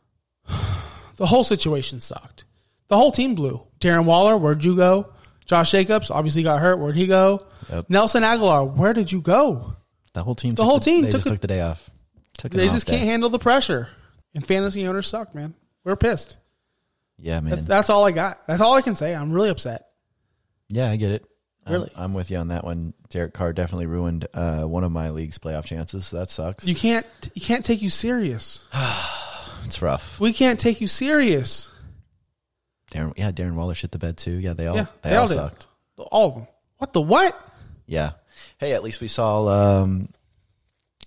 [1.16, 2.44] the whole situation sucked.
[2.88, 3.66] The whole team blew.
[3.80, 5.12] Darren Waller, where'd you go?
[5.44, 6.78] Josh Jacobs obviously got hurt.
[6.78, 7.40] Where'd he go?
[7.70, 7.86] Yep.
[7.88, 9.74] Nelson Agholor, where did you go?
[10.14, 10.54] The whole team.
[10.54, 11.88] The whole team They took just a- took the day off.
[12.38, 12.96] Took They just day.
[12.98, 13.88] can't handle the pressure.
[14.34, 15.54] And fantasy owners suck, man.
[15.84, 16.36] We're pissed.
[17.18, 17.50] Yeah, man.
[17.50, 18.46] That's, that's all I got.
[18.46, 19.14] That's all I can say.
[19.14, 19.86] I'm really upset.
[20.68, 21.24] yeah, I get it.
[21.74, 22.94] I'm- I'm, with you on that one.
[23.10, 26.06] Derek Carr definitely ruined uh, one of my league's playoff chances.
[26.06, 26.66] So that sucks.
[26.66, 27.06] You can't.
[27.34, 28.68] You can't take you serious.
[29.64, 30.18] it's rough.
[30.20, 31.72] We can't take you serious.
[32.90, 34.32] Darren, yeah, Darren Waller shit the bed too.
[34.32, 35.66] Yeah, they all Yeah, they, they all all sucked.
[35.98, 36.46] All of them.
[36.78, 37.38] What the what?
[37.86, 38.12] Yeah.
[38.58, 39.46] Hey, at least we saw
[39.82, 40.08] um,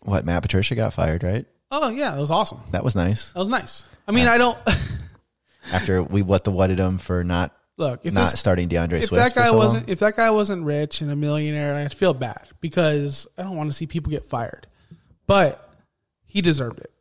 [0.04, 1.46] what Matt Patricia got fired, right?
[1.72, 2.60] Oh yeah, that was awesome.
[2.72, 3.32] That was nice.
[3.32, 3.88] That was nice.
[4.08, 4.58] I mean, I don't
[5.72, 9.06] After we what the whatted him for not look if not this, starting DeAndre if
[9.06, 9.16] Swift.
[9.16, 12.48] that guy so wasn't if that guy wasn't rich and a millionaire, I'd feel bad
[12.60, 14.68] because I don't want to see people get fired.
[15.28, 15.68] But
[16.26, 16.92] he deserved it.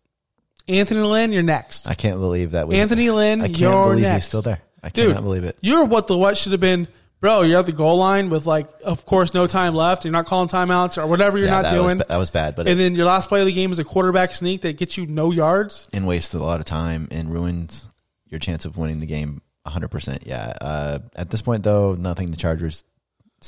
[0.69, 1.89] Anthony Lynn, you're next.
[1.89, 2.69] I can't believe that.
[2.69, 4.17] We, Anthony Lynn, I can't you're believe next.
[4.17, 4.61] he's still there.
[4.83, 5.57] I Dude, cannot believe it.
[5.61, 6.87] You're what the what should have been,
[7.21, 7.43] bro.
[7.43, 10.05] You're at the goal line with like, of course, no time left.
[10.05, 11.99] You're not calling timeouts or whatever you're Yeah, not that doing.
[11.99, 13.79] Was, that was bad, but and it, then your last play of the game is
[13.81, 15.89] a quarterback sneak that gets you no yards.
[15.93, 17.89] and wasted a lot of time and ruins
[18.29, 20.27] your chance of winning the game 100%.
[20.27, 20.53] Yeah.
[20.61, 22.85] Uh, at this point, though, nothing the Chargers,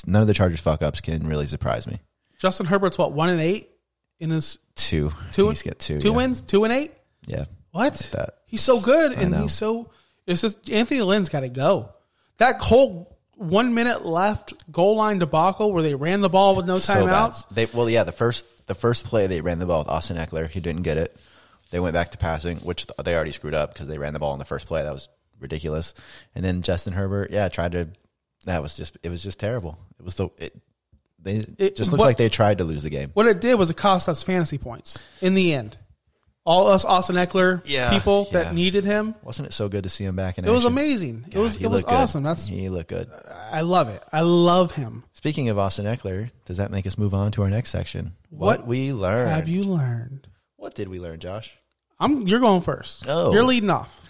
[0.07, 1.99] none of the Chargers fuck ups can really surprise me.
[2.39, 3.71] Justin Herbert's what one and eight
[4.19, 5.13] in his Two.
[5.33, 6.01] two He's got two.
[6.01, 6.15] two yeah.
[6.17, 6.93] wins, two and eight.
[7.27, 7.45] Yeah.
[7.71, 8.15] What?
[8.47, 9.43] He's so good, I and know.
[9.43, 9.91] he's so.
[10.27, 11.91] It's just Anthony Lynn's got to go.
[12.39, 16.77] That whole one minute left goal line debacle where they ran the ball with no
[16.77, 17.49] So timeouts.
[17.51, 18.05] They well, yeah.
[18.05, 20.49] The first the first play they ran the ball with Austin Ekeler.
[20.49, 21.17] He didn't get it.
[21.71, 24.33] They went back to passing, which they already screwed up because they ran the ball
[24.35, 24.83] in the first play.
[24.83, 25.09] That was
[25.43, 25.95] ridiculous.
[26.35, 27.89] And then Justin Herbert, yeah, tried to.
[28.47, 29.79] That was just it was just terrible.
[29.99, 30.55] It was the it.
[31.21, 33.11] They It- just looked what- like they tried to lose the game.
[33.15, 35.77] what it did was it cost us fantasy points in the end.
[36.45, 38.43] All us Austin Ekeler Yeah, people yeah.
[38.43, 39.15] that needed him.
[39.23, 40.73] Wasn't it so good to see him back in It was action?
[40.73, 41.25] amazing.
[41.31, 41.93] It was it was good.
[41.95, 42.25] awesome.
[42.25, 43.09] That's he looked good.
[43.53, 44.03] I love it.
[44.13, 45.05] I love him.
[45.13, 48.15] Speaking of Austin Ekeler, does that make us move on to our next section?
[48.31, 49.31] What What, we learned?
[49.31, 50.27] Have you learned?
[50.57, 51.53] What did we learn, Josh?
[52.01, 52.27] I'm.
[52.27, 53.05] You're going first.
[53.07, 53.33] Oh.
[53.33, 54.01] You're leading off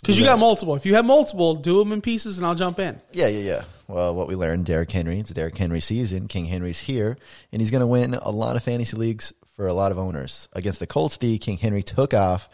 [0.00, 0.74] because you got multiple.
[0.74, 3.00] If you have multiple, do them in pieces, and I'll jump in.
[3.12, 3.64] Yeah, yeah, yeah.
[3.88, 5.18] Well, what we learned, Derrick Henry.
[5.18, 6.28] It's Derrick Henry season.
[6.28, 7.18] King Henry's here,
[7.52, 10.48] and he's going to win a lot of fantasy leagues for a lot of owners.
[10.52, 12.48] Against the Colts D, King Henry took off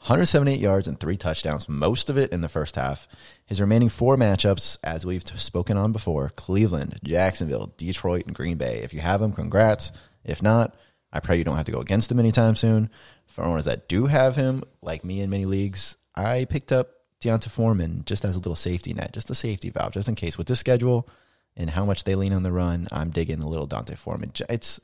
[0.00, 3.08] 178 yards and three touchdowns, most of it in the first half.
[3.46, 8.82] His remaining four matchups, as we've spoken on before, Cleveland, Jacksonville, Detroit, and Green Bay.
[8.82, 9.90] If you have them, congrats.
[10.24, 10.76] If not,
[11.12, 12.90] I pray you don't have to go against him anytime soon.
[13.26, 16.88] For owners that do have him, like me in many leagues, I picked up
[17.20, 20.38] D'Onta Foreman just as a little safety net, just a safety valve, just in case.
[20.38, 21.08] With this schedule
[21.56, 24.32] and how much they lean on the run, I'm digging a little D'Onta Foreman.
[24.48, 24.80] It's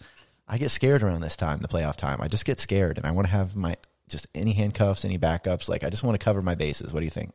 [0.49, 2.21] I get scared around this time, the playoff time.
[2.21, 3.77] I just get scared, and I want to have my
[4.09, 5.69] just any handcuffs, any backups.
[5.69, 6.93] Like I just want to cover my bases.
[6.93, 7.33] What do you think?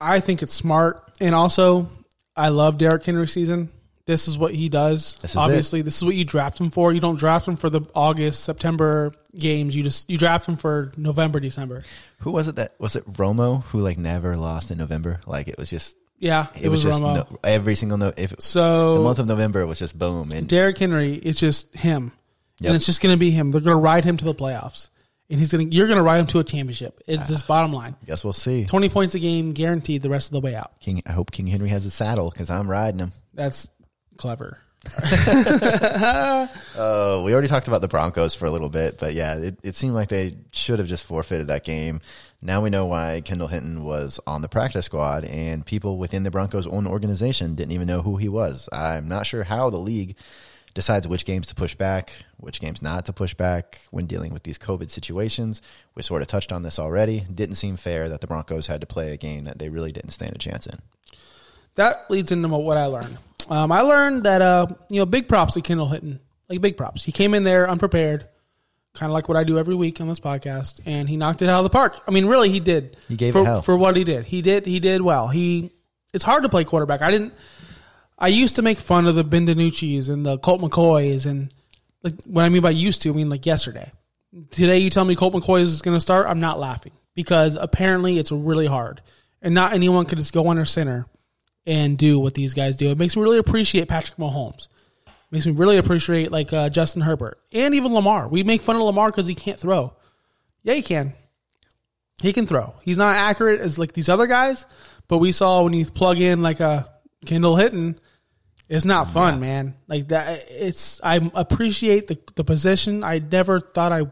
[0.00, 1.88] I think it's smart, and also
[2.34, 3.70] I love Derrick Henry season.
[4.06, 5.16] This is what he does.
[5.20, 6.92] This is Obviously, this is what you draft him for.
[6.92, 9.74] You don't draft him for the August, September games.
[9.74, 11.82] You just you draft him for November, December.
[12.20, 15.20] Who was it that was it Romo who like never lost in November?
[15.26, 17.30] Like it was just Yeah, it, It, was, was, just Romo.
[17.30, 18.12] no, every single no.
[18.16, 22.12] If so the month of November was just boom, and Derrick Henry It's just him,
[22.60, 22.68] Yep.
[22.68, 23.50] and it's just going to be him.
[23.50, 24.88] They're going to ride him to the playoffs,
[25.28, 25.76] and he's going to.
[25.76, 27.02] You're going to ride him to a championship.
[27.08, 27.96] It's just ah, bottom line.
[28.06, 28.66] guess we'll see.
[28.66, 30.78] Twenty points a game, guaranteed the rest of the way out.
[30.78, 33.10] King, I hope King Henry has a saddle because I'm riding him.
[33.34, 33.68] That's
[34.16, 34.58] clever.
[36.76, 39.74] Oh, we already talked about the Broncos for a little bit, but yeah, it, it
[39.74, 42.00] seemed like they should have just forfeited that game.
[42.42, 46.30] Now we know why Kendall Hinton was on the practice squad, and people within the
[46.30, 48.68] Broncos' own organization didn't even know who he was.
[48.72, 50.16] I'm not sure how the league
[50.74, 54.42] decides which games to push back, which games not to push back when dealing with
[54.42, 55.62] these COVID situations.
[55.94, 57.20] We sort of touched on this already.
[57.20, 60.10] Didn't seem fair that the Broncos had to play a game that they really didn't
[60.10, 60.78] stand a chance in.
[61.76, 63.18] That leads into what I learned.
[63.48, 66.20] Um, I learned that uh, you know, big props to Kendall Hinton.
[66.48, 67.04] Like big props.
[67.04, 68.28] He came in there unprepared,
[68.94, 71.48] kind of like what I do every week on this podcast, and he knocked it
[71.48, 72.00] out of the park.
[72.06, 72.96] I mean, really, he did.
[73.08, 73.62] He gave for, it hell.
[73.62, 74.26] for what he did.
[74.26, 74.66] He did.
[74.66, 75.28] He did well.
[75.28, 75.72] He.
[76.12, 77.02] It's hard to play quarterback.
[77.02, 77.34] I didn't.
[78.18, 81.52] I used to make fun of the Ben DiNucci's and the Colt McCoys and
[82.02, 83.92] like what I mean by used to, I mean like yesterday.
[84.50, 88.18] Today you tell me Colt McCoy is going to start, I'm not laughing because apparently
[88.18, 89.02] it's really hard,
[89.42, 91.06] and not anyone could just go under center
[91.66, 92.90] and do what these guys do.
[92.90, 94.68] It makes me really appreciate Patrick Mahomes.
[95.30, 98.28] Makes me really appreciate like uh, Justin Herbert and even Lamar.
[98.28, 99.92] We make fun of Lamar because he can't throw.
[100.62, 101.14] Yeah, he can.
[102.22, 102.74] He can throw.
[102.82, 104.64] He's not accurate as like these other guys,
[105.08, 106.88] but we saw when you plug in like a
[107.26, 107.98] Kendall Hinton,
[108.68, 109.74] it's not fun, man.
[109.86, 110.44] Like that.
[110.48, 113.04] It's I appreciate the the position.
[113.04, 114.06] I never thought I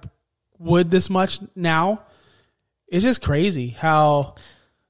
[0.59, 1.41] would this much.
[1.57, 2.03] Now,
[2.89, 4.35] it's just crazy how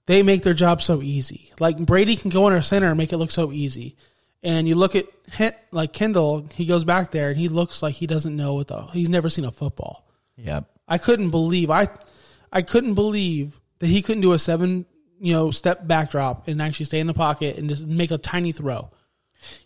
[0.07, 1.53] they make their job so easy.
[1.59, 3.97] Like Brady can go under center and make it look so easy.
[4.43, 5.07] And you look at
[5.71, 8.83] like Kendall, he goes back there and he looks like he doesn't know what the
[8.87, 10.07] he's never seen a football.
[10.37, 10.67] Yep.
[10.87, 11.89] I couldn't believe I
[12.53, 14.85] I couldn't believe that he couldn't do a seven,
[15.19, 18.53] you know, step backdrop and actually stay in the pocket and just make a tiny
[18.53, 18.91] throw.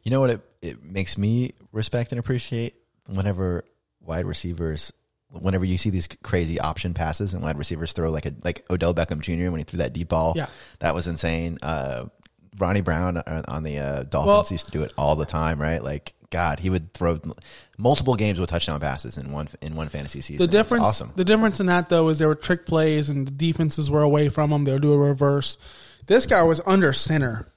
[0.04, 2.74] You know what it, it makes me respect and appreciate
[3.06, 3.64] whenever
[4.00, 4.92] wide receivers
[5.30, 8.94] whenever you see these crazy option passes and wide receivers throw like a like Odell
[8.94, 9.50] Beckham Jr.
[9.50, 10.32] when he threw that deep ball.
[10.36, 10.46] Yeah.
[10.80, 11.58] That was insane.
[11.62, 12.06] Uh
[12.58, 15.82] Ronnie Brown on the uh, Dolphins Well- used to do it all the time, right?
[15.82, 17.18] Like God, he would throw
[17.78, 20.44] multiple games with touchdown passes in one in one fantasy season.
[20.44, 21.12] The difference, awesome.
[21.16, 24.28] the difference in that though is there were trick plays and the defenses were away
[24.28, 24.64] from him.
[24.64, 25.56] They would do a reverse.
[26.06, 27.52] This guy was under center,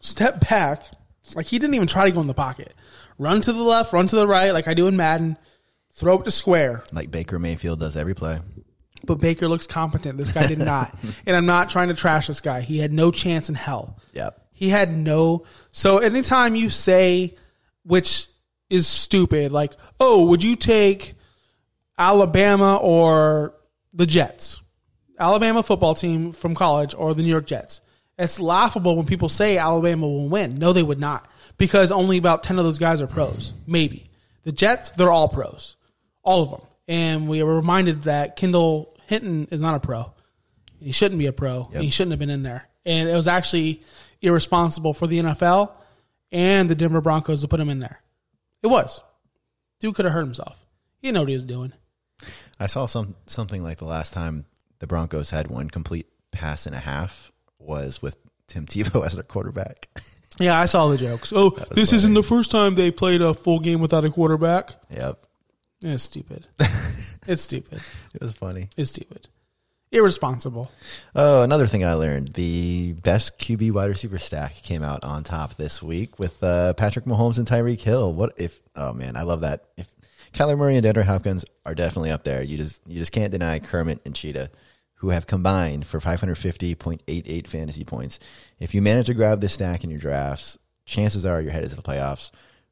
[0.00, 0.84] step back,
[1.34, 2.74] like he didn't even try to go in the pocket.
[3.18, 5.36] Run to the left, run to the right, like I do in Madden.
[5.92, 6.82] Throw it to square.
[6.92, 8.40] like Baker Mayfield does every play.
[9.04, 10.18] But Baker looks competent.
[10.18, 10.94] This guy did not,
[11.26, 12.60] and I'm not trying to trash this guy.
[12.60, 13.98] He had no chance in hell.
[14.12, 14.40] Yep.
[14.52, 15.44] He had no.
[15.72, 17.34] So anytime you say,
[17.82, 18.26] which
[18.68, 21.14] is stupid, like, oh, would you take
[21.98, 23.54] Alabama or
[23.92, 24.60] the Jets?
[25.18, 27.80] Alabama football team from college or the New York Jets.
[28.18, 30.56] It's laughable when people say Alabama will win.
[30.56, 31.26] No, they would not.
[31.56, 33.52] Because only about 10 of those guys are pros.
[33.66, 34.10] Maybe.
[34.44, 35.76] The Jets, they're all pros.
[36.22, 36.60] All of them.
[36.88, 40.12] And we were reminded that Kendall Hinton is not a pro.
[40.80, 41.68] He shouldn't be a pro.
[41.72, 42.68] and He shouldn't have been in there.
[42.86, 43.82] And it was actually
[44.22, 45.72] irresponsible for the NFL
[46.32, 48.00] and the Denver Broncos to put him in there.
[48.62, 49.00] It was.
[49.80, 50.66] Dude could have hurt himself.
[51.00, 51.72] He didn't know what he was doing.
[52.58, 54.44] I saw some something like the last time
[54.78, 59.22] the Broncos had one complete pass and a half was with Tim Tebow as their
[59.22, 59.88] quarterback.
[60.38, 61.32] Yeah, I saw the jokes.
[61.34, 64.70] Oh, this isn't the first time they played a full game without a quarterback.
[64.90, 65.26] yep.
[65.82, 66.46] It's stupid.
[67.26, 67.80] it's stupid.
[68.14, 68.68] It was funny.
[68.76, 69.28] It's stupid.
[69.92, 70.70] Irresponsible.
[71.16, 75.56] Oh, another thing I learned: the best QB wide receiver stack came out on top
[75.56, 78.14] this week with uh, Patrick Mahomes and Tyreek Hill.
[78.14, 78.60] What if?
[78.76, 79.64] Oh man, I love that.
[79.76, 79.88] If
[80.32, 83.58] Kyler Murray and DeAndre Hopkins are definitely up there, you just you just can't deny
[83.58, 84.50] Kermit and Cheetah,
[84.94, 88.20] who have combined for 550.88 fantasy points.
[88.60, 91.76] If you manage to grab this stack in your drafts, chances are you're headed to
[91.76, 92.30] the playoffs.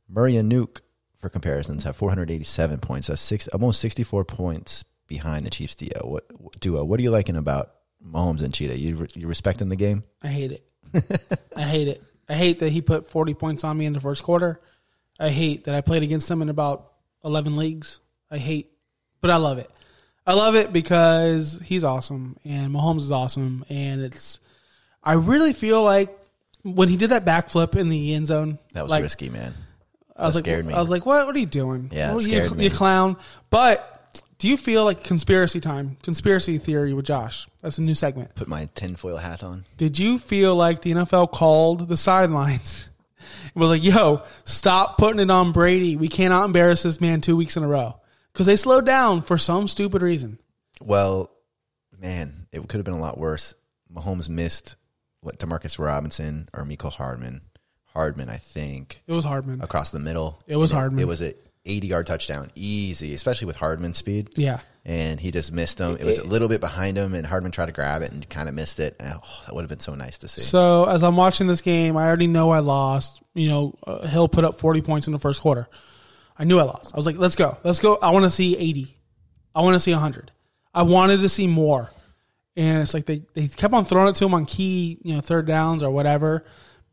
[0.09, 0.83] Murray and Nuke,
[1.19, 3.09] for comparisons, have 487 points.
[3.09, 5.91] That's six, almost 64 points behind the Chiefs duo.
[6.05, 6.85] What duo?
[6.85, 7.71] What are you liking about
[8.05, 8.79] Mahomes and Cheetah?
[8.79, 10.05] You you respecting the game?
[10.23, 10.65] I hate it.
[11.57, 12.03] I hate it.
[12.29, 14.61] I hate that he put 40 points on me in the first quarter.
[15.19, 16.93] I hate that I played against him in about
[17.25, 18.01] 11 leagues.
[18.31, 18.71] I hate,
[19.21, 19.71] but I love it.
[20.27, 23.65] I love it because he's awesome and Mahomes is awesome.
[23.71, 24.41] And it's,
[25.03, 26.17] I really feel like
[26.63, 29.55] when he did that backflip in the end zone, That was like, risky, man.
[30.19, 30.75] I was That like, scared me.
[30.75, 31.27] I was like, what?
[31.27, 31.91] What are you doing?
[31.93, 32.65] Yeah, it What, scared you, me.
[32.65, 33.17] You clown.
[33.51, 33.95] But
[34.39, 37.47] do you feel like conspiracy time, conspiracy theory with Josh?
[37.63, 38.35] That's a new segment.
[38.35, 39.65] Put my tinfoil hat on.
[39.77, 42.91] Did you feel like the NFL called the sidelines
[43.55, 45.97] and was like, yo, stop putting it on Brady.
[45.97, 48.01] We cannot embarrass this man two weeks in a row.
[48.33, 50.39] Because they slowed down for some stupid reason.
[50.81, 51.31] Well,
[51.99, 53.55] man, it could have been a lot worse.
[53.93, 54.77] Mahomes missed
[55.21, 57.41] what Demarcus Robinson or Mecole Hardman,
[57.99, 59.61] Hardman, I think, It was Hardman.
[59.61, 60.41] across the middle.
[60.47, 61.01] It was And Hardman.
[61.01, 61.33] It was an
[61.67, 64.31] 80 yard touchdown, easy, especially with Hardman's speed.
[64.37, 64.61] Yeah.
[64.85, 65.97] and he just missed him.
[65.99, 68.49] It was a little bit behind him, and Hardman tried to grab it and kind
[68.49, 68.95] of missed it.
[69.01, 70.41] Oh, that would have been so nice to see.
[70.43, 73.21] So as I'm watching this game, I already know I lost.
[73.35, 75.67] You know, uh, Hill put up 40 points in the first quarter.
[76.39, 76.95] I knew I lost.
[76.95, 77.59] I was like, let's go.
[77.65, 77.99] Let's go.
[78.01, 78.97] I want to see 80.
[79.57, 80.31] I want to see 100.
[80.73, 81.91] I wanted to see more.
[82.57, 85.21] And it's like they, they kept on throwing it to him on key, you know,
[85.21, 86.45] third downs or whatever.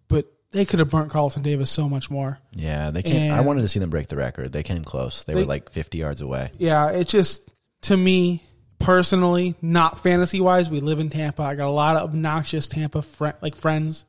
[0.10, 2.39] But they could have burnt Carlton Davis so much more.
[2.54, 3.34] yeah, they came.
[3.34, 4.54] I wanted to see them break the record.
[4.54, 5.26] They came close.
[5.26, 6.50] They, were like 50 yards away.
[6.58, 7.48] Yeah, it just
[7.82, 8.41] to me
[8.80, 10.70] personally, not fantasy wise.
[10.70, 11.44] We live in Tampa.
[11.44, 14.06] I got a lot of obnoxious Tampa fri like friends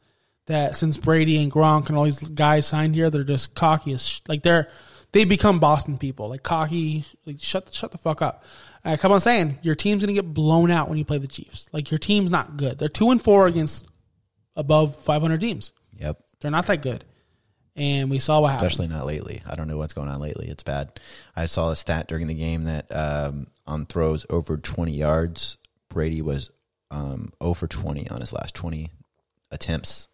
[0.46, 4.06] that since Brady and Gronk and all these guys signed here, they're just cocky as
[4.06, 4.68] sh- like they're
[5.10, 7.04] they become Boston people, like cocky.
[7.24, 8.44] Like shut shut the fuck up.
[8.84, 11.68] I come on saying your team's gonna get blown out when you play the Chiefs.
[11.72, 12.78] Like your team's not good.
[12.78, 13.84] They're two and four against
[14.54, 15.72] above 500 teams.
[15.98, 16.20] Yep.
[16.46, 17.04] They're not that good.
[17.74, 18.68] And we saw what happened.
[18.70, 19.42] Especially not lately.
[19.44, 20.46] I don't know what's going on lately.
[20.46, 21.00] It's bad.
[21.34, 25.58] I saw a stat during the game that um, on throws over 20 yards,
[25.90, 26.50] Brady was
[26.92, 28.90] um, 0 for 20 on his last 20
[29.50, 30.08] attempts.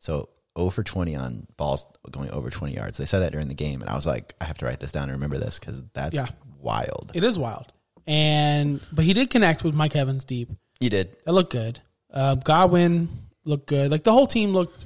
[0.00, 2.98] So 0 for 20 on balls going over 20 yards.
[2.98, 4.90] They said that during the game, and I was like, I have to write this
[4.92, 6.26] down and remember this because that's Yeah.
[6.60, 7.12] wild.
[7.14, 7.72] It is wild.
[8.06, 10.50] And but he did connect with Mike Evans deep.
[10.80, 11.16] You did.
[11.26, 11.80] It looked good.
[12.12, 13.08] Uh, Godwin
[13.44, 13.90] looked good.
[13.90, 14.84] Like the whole team looked.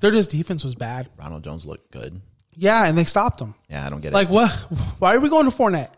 [0.00, 1.08] Their just defense was bad.
[1.18, 2.20] Ronald Jones looked good.
[2.52, 3.54] Yeah, and they stopped him.
[3.68, 4.14] Yeah, I don't get it.
[4.14, 4.50] Like what?
[4.98, 5.90] Why are we going to Fournette?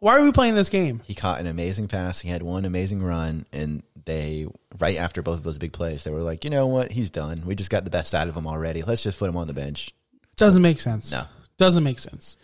[0.00, 1.02] Why are we playing this game?
[1.04, 2.20] He caught an amazing pass.
[2.20, 4.46] He had one amazing run, and they
[4.78, 6.90] right after both of those big plays, they were like, you know what?
[6.90, 7.42] He's done.
[7.44, 8.82] We just got the best out of him already.
[8.82, 9.94] Let's just put him on the bench.
[10.36, 11.12] Doesn't make sense.
[11.12, 11.24] No.
[11.58, 12.38] doesn't make sense.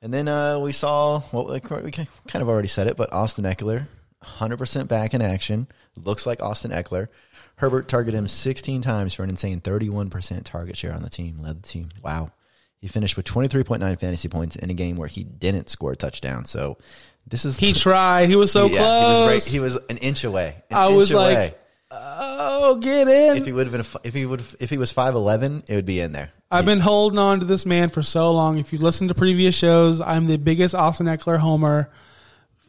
[0.00, 2.08] And then uh, we saw what like, we kind
[2.42, 3.86] of already said it, but Austin Ekeler,
[4.24, 5.68] 100% back in action.
[5.96, 7.08] Looks like Austin Ekeler.
[7.56, 11.38] Herbert targeted him 16 times for an insane 31% target share on the team.
[11.40, 11.88] Led the team.
[12.02, 12.30] Wow.
[12.78, 16.44] He finished with 23.9 fantasy points in a game where he didn't score a touchdown.
[16.44, 16.78] So
[17.26, 18.28] this is He tried.
[18.28, 19.02] He was so yeah, close.
[19.02, 19.44] He was right.
[19.44, 20.62] He was an inch away.
[20.70, 21.60] An I inch was like,
[21.92, 23.36] oh, get in.
[23.36, 26.00] if he would have been, if he would, if he was 5'11, it would be
[26.00, 26.32] in there.
[26.50, 28.58] I've been holding on to this man for so long.
[28.58, 31.88] If you listen to previous shows, I'm the biggest Austin Ekeler homer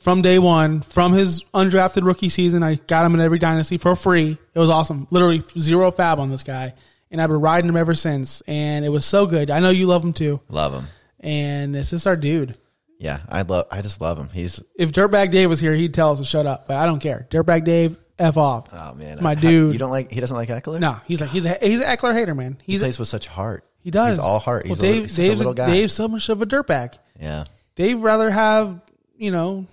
[0.04, 0.82] from day one.
[0.82, 4.38] From his undrafted rookie season, I got him in every dynasty for free.
[4.54, 5.08] It was awesome.
[5.10, 6.74] Literally zero fab on this guy.
[7.10, 8.42] And I've been riding him ever since.
[8.48, 9.50] And it was so good.
[9.50, 10.40] I know you love him too.
[10.50, 10.86] Love him.
[11.20, 12.58] And it's just our dude.
[13.00, 13.68] Yeah, I love.
[13.72, 14.30] I just love him.
[14.34, 16.68] He's If Dirtbag Dave was here, he'd tell us to shut up.
[16.68, 17.28] But I don't care.
[17.30, 18.68] Dirtbag Dave, F off.
[18.72, 19.74] oh man, My I- dude.
[19.74, 20.12] You don't like?
[20.12, 20.80] He doesn't like Ekeler.
[20.80, 22.58] No, he's like he's a he's an Ekeler hater, man.
[22.64, 23.66] he He's plays with such heart.
[23.80, 24.16] he does.
[24.16, 24.66] He's all heart.
[24.68, 25.68] He's, well, a, Dave, Dave's a little guy.
[25.72, 26.98] Dave's so much of a dirtbag.
[27.20, 27.44] yeah,
[27.76, 28.80] Dave rather have
[29.18, 29.66] you know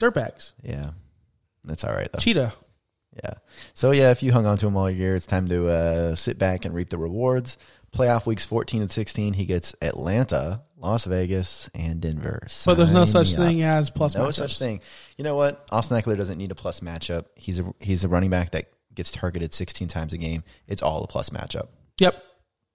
[0.00, 0.54] dirtbags.
[0.62, 0.90] yeah.
[1.64, 2.18] That's all right though.
[2.20, 2.52] Cheetah.
[3.24, 3.34] Yeah.
[3.74, 6.38] So yeah, if you hung on to him all year, it's time to uh, sit
[6.38, 7.56] back and reap the rewards.
[7.92, 12.46] Playoff weeks 14 and 16, he gets Atlanta, Las Vegas, and Denver.
[12.66, 13.38] But there's no such up.
[13.38, 14.34] thing as plus no matchups.
[14.34, 14.80] such thing.
[15.16, 15.66] You know what?
[15.72, 17.24] Austin Ekeler doesn't need a plus matchup.
[17.36, 20.44] He's a he's a running back that gets targeted 16 times a game.
[20.68, 21.68] It's all a plus matchup.
[21.98, 22.22] Yep.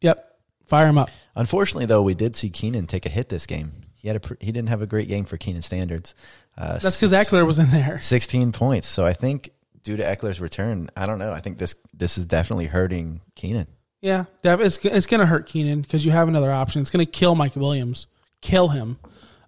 [0.01, 0.27] Yep.
[0.65, 1.09] Fire him up.
[1.35, 3.71] Unfortunately, though, we did see Keenan take a hit this game.
[4.01, 6.15] He had a pr- he didn't have a great game for Keenan standards.
[6.57, 7.99] Uh, That's because Ekeler was in there.
[8.01, 8.87] 16 points.
[8.87, 9.51] So I think
[9.83, 11.31] due to Ekeler's return, I don't know.
[11.31, 13.67] I think this this is definitely hurting Keenan.
[14.01, 16.81] Yeah, it's it's gonna hurt Keenan because you have another option.
[16.81, 18.07] It's gonna kill Mike Williams,
[18.41, 18.97] kill him.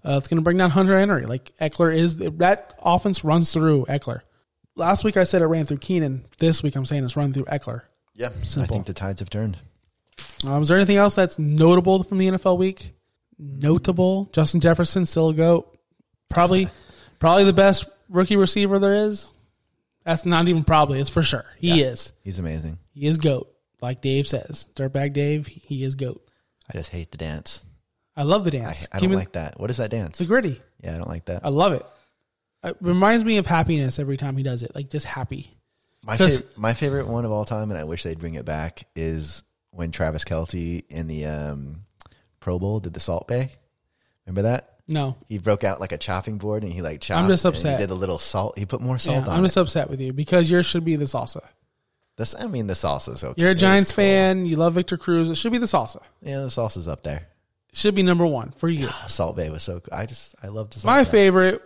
[0.06, 1.26] Uh, it's gonna bring down Hunter Henry.
[1.26, 4.22] Like Ekeler is that offense runs through Ekeler.
[4.76, 6.26] Last week I said it ran through Keenan.
[6.38, 7.82] This week I'm saying it's run through Ekeler.
[8.13, 8.63] Yeah, Simple.
[8.63, 9.58] I think the tides have turned.
[10.46, 12.92] Um, is there anything else that's notable from the NFL week?
[13.38, 14.30] Notable.
[14.34, 15.78] Justin Jefferson still a goat.
[16.30, 16.69] Probably,
[17.19, 19.30] probably the best rookie receiver there is.
[20.06, 21.00] That's not even probably.
[21.00, 21.46] It's for sure.
[21.58, 21.88] He Yeah.
[21.88, 22.13] is.
[22.24, 22.78] He's amazing.
[22.93, 23.50] He is goat.
[23.82, 25.48] Like Dave says, Dirtbag Dave.
[25.48, 26.26] He is goat.
[26.69, 27.63] I just hate the dance.
[28.15, 28.88] I love the I, dance.
[28.91, 29.60] I Give don't me like that.
[29.60, 30.17] What is that dance?
[30.17, 30.62] the gritty.
[30.82, 31.46] Yeah, I don't like that.
[31.46, 31.86] I love it.
[32.63, 34.74] It reminds me of happiness every time he does it.
[34.76, 35.58] Like just happy.
[36.02, 38.46] My 'Cause- fav- my favorite one of all time, and I wish they'd bring it
[38.46, 41.86] back, is when Travis Kelce in the um,
[42.43, 43.49] Pro Bowl did the Salt Bae.
[44.25, 44.69] Remember that?
[44.85, 47.21] No, He broke out like a chopping board and he like chopped.
[47.21, 47.79] I'm just upset.
[47.79, 48.58] he did a little salt.
[48.60, 49.48] He put more yeah, salt on I'm it.
[49.48, 51.39] just upset with you because yours should be the salsa.
[52.17, 53.41] This, I mean, the salsa's okay.
[53.41, 54.04] You're a Giants cool.
[54.04, 54.46] fan.
[54.46, 55.29] You love Victor Cruz.
[55.29, 56.02] It should be the salsa.
[56.21, 57.27] Yeah, the salsa's up there.
[57.71, 58.87] Should be number one for you.
[58.91, 59.79] Ah, salt Bae was so.
[59.79, 59.98] cool.
[59.98, 61.10] I just I love the Salt My Bae.
[61.10, 61.62] favorite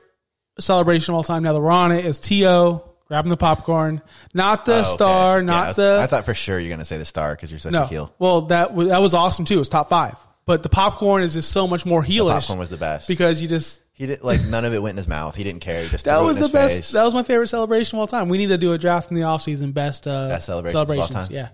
[0.59, 1.41] celebration of all time.
[1.43, 4.01] Now that we're on it is To grabbing the popcorn,
[4.35, 4.89] not the Oh, okay.
[4.89, 5.99] star, Yeah, not I was- the.
[6.03, 7.83] I thought for sure you're gonna say the star because you're such no.
[7.83, 8.13] a heel.
[8.19, 9.55] Well, that was, that was awesome too.
[9.55, 10.15] It was top five,
[10.47, 13.39] but the popcorn is just so much more The heelish popcorn was the best because
[13.41, 15.35] you just He did like none of it went in his mouth.
[15.35, 15.83] He didn't care.
[15.83, 16.75] He just That threw it was in the his best.
[16.75, 16.91] face.
[16.93, 18.29] That was my favorite celebration of all time.
[18.29, 21.07] We need to do a draft in the offseason best uh, Best celebrations of all
[21.07, 21.27] time?
[21.29, 21.49] Yeah,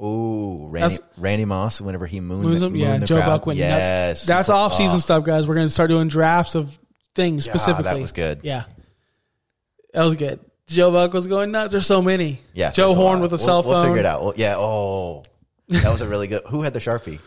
[0.00, 1.80] Ooh, Randy, That's- Randy Moss.
[1.80, 2.96] Whenever he mooned, Moons the, mooned yeah.
[2.98, 3.26] the Joe crowd.
[3.26, 3.58] Buck went.
[3.58, 5.48] Yes, That's, that's off season stuff, guys.
[5.48, 6.78] We're going to start doing drafts of
[7.16, 7.92] things Yeah, specifically.
[7.94, 8.40] that was good.
[8.44, 8.64] Yeah,
[9.92, 10.38] that was good.
[10.68, 11.72] Joe Buck was going nuts.
[11.72, 12.38] There's so many.
[12.54, 13.72] Yeah, Joe there's a Horn with a We'll- cell phone.
[13.72, 14.22] We'll figure it out.
[14.22, 14.54] Well, yeah.
[14.56, 15.24] Oh,
[15.68, 16.42] that was a really good.
[16.48, 17.18] Who had the sharpie?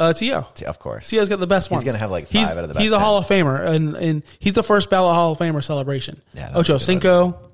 [0.00, 0.46] Uh, T.O.
[0.66, 1.08] Of course.
[1.08, 1.82] T.O.'s got the best ones.
[1.82, 1.92] He's ones.
[1.92, 3.00] gonna have, like, he's, five out of the best He's a 10.
[3.04, 6.22] Hall of Famer, and, and he's the first ballot Hall of Famer celebration.
[6.34, 7.50] Yeah, that was a Ocho good Cinco.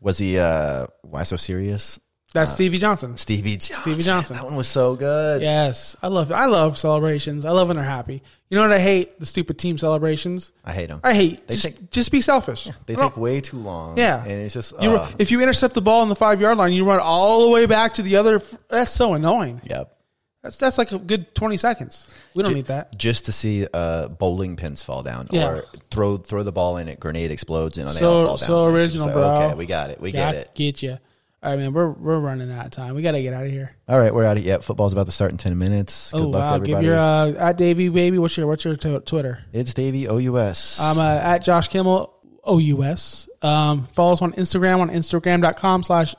[0.00, 0.38] Was he?
[0.38, 1.98] uh Why so serious?
[2.34, 3.18] That's Stevie Johnson.
[3.18, 3.82] Stevie Johnson.
[3.82, 4.36] Stevie Johnson.
[4.36, 5.42] That one was so good.
[5.42, 7.44] Yes, I love I love celebrations.
[7.44, 8.22] I love when they're happy.
[8.48, 9.18] You know what I hate?
[9.20, 10.50] The stupid team celebrations.
[10.64, 11.00] I hate them.
[11.04, 11.46] I hate.
[11.46, 12.68] They just, take- just be selfish.
[12.86, 13.98] They I don't- take way too long.
[13.98, 14.74] Yeah, and it's just.
[14.82, 17.44] You, uh, if you intercept the ball on the five yard line, you run all
[17.44, 18.42] the way back to the other.
[18.68, 19.60] That's so annoying.
[19.64, 19.96] yep.
[20.42, 22.12] That's that's like a good twenty seconds.
[22.34, 22.98] We don't need that.
[22.98, 25.48] Just to see uh, bowling pins fall down, Yeah.
[25.50, 28.46] or throw throw the ball in, it grenade explodes, and they So- all fall down.
[28.46, 29.22] so original, bro.
[29.34, 30.00] Okay, we got it.
[30.00, 30.50] We Got- get it.
[30.54, 30.98] Get you.
[31.44, 31.72] All right, man.
[31.72, 32.94] We're we're running out of time.
[32.94, 33.74] We got to get out of here.
[33.88, 34.44] All right, we're out of.
[34.44, 36.10] Yep, football's about to start in ten minutes.
[36.12, 36.58] Good oh luck to wow!
[36.64, 36.86] Give everybody.
[36.86, 38.18] your uh, at Davey baby.
[38.18, 39.44] What's your what's your t- Twitter?
[39.52, 40.78] it's Davey OUS.
[40.80, 42.12] I'm uh, at Josh Kimmel
[42.46, 43.28] OUS.
[43.42, 46.14] Um, follow us on Instagram on Instagram.com slash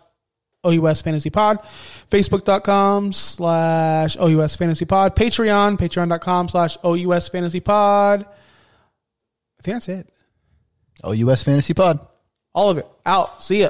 [0.63, 1.59] OUS Fantasy Pod,
[2.09, 8.21] Facebook.com slash OUS Fantasy Pod, Patreon, Patreon.com slash OUS Fantasy Pod.
[8.23, 10.09] I think that's it.
[11.03, 11.99] OUS Fantasy Pod.
[12.53, 12.87] All of it.
[13.05, 13.41] Out.
[13.43, 13.69] See ya.